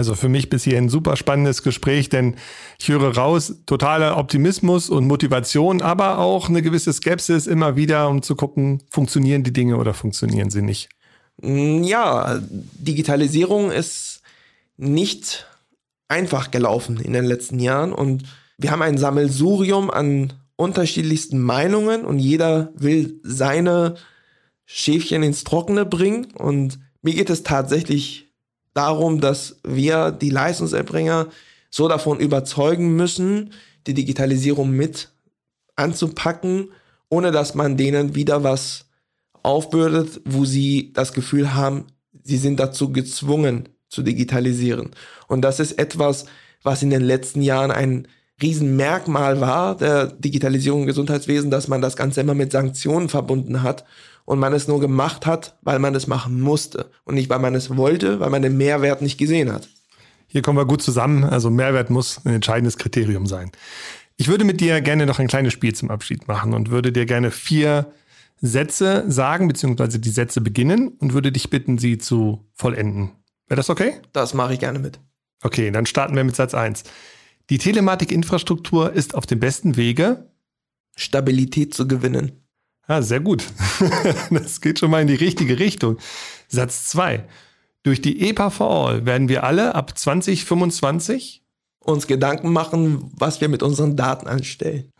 Also 0.00 0.14
für 0.14 0.30
mich 0.30 0.48
bis 0.48 0.64
hier 0.64 0.78
ein 0.78 0.88
super 0.88 1.14
spannendes 1.14 1.62
Gespräch, 1.62 2.08
denn 2.08 2.36
ich 2.78 2.88
höre 2.88 3.14
raus, 3.14 3.56
totaler 3.66 4.16
Optimismus 4.16 4.88
und 4.88 5.06
Motivation, 5.06 5.82
aber 5.82 6.20
auch 6.20 6.48
eine 6.48 6.62
gewisse 6.62 6.90
Skepsis 6.90 7.46
immer 7.46 7.76
wieder, 7.76 8.08
um 8.08 8.22
zu 8.22 8.34
gucken, 8.34 8.82
funktionieren 8.88 9.42
die 9.42 9.52
Dinge 9.52 9.76
oder 9.76 9.92
funktionieren 9.92 10.48
sie 10.48 10.62
nicht. 10.62 10.88
Mm, 11.42 11.82
ja, 11.82 12.40
Digitalisierung 12.40 13.70
ist 13.70 14.22
nicht 14.78 15.46
einfach 16.08 16.50
gelaufen 16.50 16.98
in 16.98 17.12
den 17.12 17.26
letzten 17.26 17.60
Jahren 17.60 17.92
und 17.92 18.22
wir 18.56 18.70
haben 18.70 18.80
ein 18.80 18.96
Sammelsurium 18.96 19.90
an 19.90 20.32
unterschiedlichsten 20.56 21.38
Meinungen 21.38 22.06
und 22.06 22.20
jeder 22.20 22.72
will 22.74 23.20
seine 23.22 23.96
Schäfchen 24.64 25.22
ins 25.22 25.44
Trockene 25.44 25.84
bringen 25.84 26.28
und 26.36 26.78
mir 27.02 27.12
geht 27.12 27.28
es 27.28 27.42
tatsächlich 27.42 28.29
darum, 28.80 29.20
dass 29.20 29.56
wir 29.62 30.10
die 30.10 30.30
Leistungserbringer 30.30 31.26
so 31.70 31.86
davon 31.86 32.18
überzeugen 32.18 32.96
müssen, 32.96 33.52
die 33.86 33.92
Digitalisierung 33.92 34.70
mit 34.70 35.10
anzupacken, 35.76 36.70
ohne 37.10 37.30
dass 37.30 37.54
man 37.54 37.76
denen 37.76 38.14
wieder 38.14 38.42
was 38.42 38.86
aufbürdet, 39.42 40.22
wo 40.24 40.46
sie 40.46 40.92
das 40.94 41.12
Gefühl 41.12 41.54
haben, 41.54 41.86
sie 42.22 42.38
sind 42.38 42.58
dazu 42.58 42.90
gezwungen 42.90 43.68
zu 43.88 44.02
digitalisieren. 44.02 44.90
Und 45.28 45.42
das 45.42 45.60
ist 45.60 45.72
etwas, 45.78 46.24
was 46.62 46.82
in 46.82 46.90
den 46.90 47.02
letzten 47.02 47.42
Jahren 47.42 47.70
ein 47.70 48.08
Riesenmerkmal 48.40 49.40
war 49.42 49.76
der 49.76 50.06
Digitalisierung 50.06 50.82
im 50.82 50.86
Gesundheitswesen, 50.86 51.50
dass 51.50 51.68
man 51.68 51.82
das 51.82 51.96
Ganze 51.96 52.22
immer 52.22 52.34
mit 52.34 52.52
Sanktionen 52.52 53.10
verbunden 53.10 53.62
hat 53.62 53.84
und 54.30 54.38
man 54.38 54.52
es 54.52 54.68
nur 54.68 54.78
gemacht 54.78 55.26
hat, 55.26 55.58
weil 55.62 55.80
man 55.80 55.92
es 55.96 56.06
machen 56.06 56.40
musste 56.40 56.88
und 57.02 57.16
nicht, 57.16 57.28
weil 57.28 57.40
man 57.40 57.56
es 57.56 57.76
wollte, 57.76 58.20
weil 58.20 58.30
man 58.30 58.42
den 58.42 58.56
Mehrwert 58.56 59.02
nicht 59.02 59.18
gesehen 59.18 59.52
hat. 59.52 59.68
Hier 60.28 60.40
kommen 60.40 60.56
wir 60.56 60.66
gut 60.66 60.82
zusammen. 60.82 61.24
Also 61.24 61.50
Mehrwert 61.50 61.90
muss 61.90 62.24
ein 62.24 62.34
entscheidendes 62.34 62.78
Kriterium 62.78 63.26
sein. 63.26 63.50
Ich 64.16 64.28
würde 64.28 64.44
mit 64.44 64.60
dir 64.60 64.82
gerne 64.82 65.04
noch 65.04 65.18
ein 65.18 65.26
kleines 65.26 65.52
Spiel 65.52 65.74
zum 65.74 65.90
Abschied 65.90 66.28
machen 66.28 66.54
und 66.54 66.70
würde 66.70 66.92
dir 66.92 67.06
gerne 67.06 67.32
vier 67.32 67.92
Sätze 68.40 69.02
sagen, 69.08 69.48
beziehungsweise 69.48 69.98
die 69.98 70.10
Sätze 70.10 70.40
beginnen 70.40 70.92
und 71.00 71.12
würde 71.12 71.32
dich 71.32 71.50
bitten, 71.50 71.78
sie 71.78 71.98
zu 71.98 72.46
vollenden. 72.54 73.10
Wäre 73.48 73.56
das 73.56 73.68
okay? 73.68 73.94
Das 74.12 74.32
mache 74.32 74.52
ich 74.52 74.60
gerne 74.60 74.78
mit. 74.78 75.00
Okay, 75.42 75.72
dann 75.72 75.86
starten 75.86 76.14
wir 76.14 76.22
mit 76.22 76.36
Satz 76.36 76.54
1. 76.54 76.84
Die 77.50 77.58
Telematikinfrastruktur 77.58 78.92
ist 78.92 79.16
auf 79.16 79.26
dem 79.26 79.40
besten 79.40 79.76
Wege, 79.76 80.30
Stabilität 80.94 81.74
zu 81.74 81.88
gewinnen. 81.88 82.39
Ja, 82.90 83.02
sehr 83.02 83.20
gut. 83.20 83.44
das 84.30 84.60
geht 84.60 84.80
schon 84.80 84.90
mal 84.90 85.00
in 85.00 85.06
die 85.06 85.14
richtige 85.14 85.60
Richtung. 85.60 85.98
Satz 86.48 86.88
2. 86.88 87.24
Durch 87.84 88.02
die 88.02 88.28
EPA 88.28 88.50
for 88.50 88.68
All 88.68 89.06
werden 89.06 89.28
wir 89.28 89.44
alle 89.44 89.76
ab 89.76 89.96
2025 89.96 91.44
uns 91.78 92.08
Gedanken 92.08 92.52
machen, 92.52 93.12
was 93.16 93.40
wir 93.40 93.48
mit 93.48 93.62
unseren 93.62 93.94
Daten 93.94 94.26
anstellen. 94.26 94.90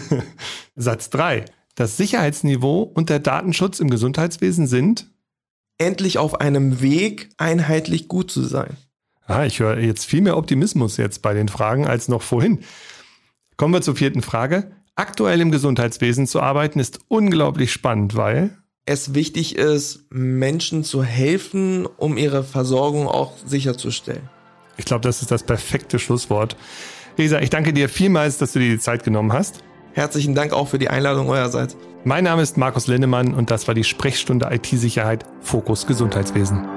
Satz 0.76 1.10
3. 1.10 1.44
Das 1.74 1.98
Sicherheitsniveau 1.98 2.80
und 2.80 3.10
der 3.10 3.18
Datenschutz 3.18 3.80
im 3.80 3.90
Gesundheitswesen 3.90 4.66
sind 4.66 5.10
endlich 5.76 6.16
auf 6.16 6.40
einem 6.40 6.80
Weg, 6.80 7.28
einheitlich 7.36 8.08
gut 8.08 8.30
zu 8.30 8.44
sein. 8.44 8.78
Ah, 9.26 9.44
ich 9.44 9.60
höre 9.60 9.76
jetzt 9.76 10.06
viel 10.06 10.22
mehr 10.22 10.38
Optimismus 10.38 10.96
jetzt 10.96 11.20
bei 11.20 11.34
den 11.34 11.48
Fragen 11.48 11.86
als 11.86 12.08
noch 12.08 12.22
vorhin. 12.22 12.60
Kommen 13.58 13.74
wir 13.74 13.82
zur 13.82 13.96
vierten 13.96 14.22
Frage. 14.22 14.70
Aktuell 14.98 15.42
im 15.42 15.50
Gesundheitswesen 15.50 16.26
zu 16.26 16.40
arbeiten 16.40 16.80
ist 16.80 17.00
unglaublich 17.08 17.70
spannend, 17.70 18.16
weil 18.16 18.56
es 18.86 19.12
wichtig 19.12 19.56
ist, 19.56 20.06
Menschen 20.08 20.84
zu 20.84 21.02
helfen, 21.02 21.84
um 21.98 22.16
ihre 22.16 22.42
Versorgung 22.42 23.06
auch 23.06 23.32
sicherzustellen. 23.44 24.30
Ich 24.78 24.86
glaube, 24.86 25.02
das 25.02 25.20
ist 25.20 25.30
das 25.30 25.42
perfekte 25.42 25.98
Schlusswort. 25.98 26.56
Lisa, 27.18 27.40
ich 27.40 27.50
danke 27.50 27.74
dir 27.74 27.90
vielmals, 27.90 28.38
dass 28.38 28.52
du 28.52 28.58
dir 28.58 28.70
die 28.70 28.78
Zeit 28.78 29.04
genommen 29.04 29.34
hast. 29.34 29.62
Herzlichen 29.92 30.34
Dank 30.34 30.54
auch 30.54 30.68
für 30.68 30.78
die 30.78 30.88
Einladung 30.88 31.28
eurerseits. 31.28 31.76
Mein 32.04 32.24
Name 32.24 32.40
ist 32.40 32.56
Markus 32.56 32.86
Linnemann 32.86 33.34
und 33.34 33.50
das 33.50 33.68
war 33.68 33.74
die 33.74 33.84
Sprechstunde 33.84 34.48
IT-Sicherheit 34.50 35.26
Fokus 35.40 35.86
Gesundheitswesen. 35.86 36.75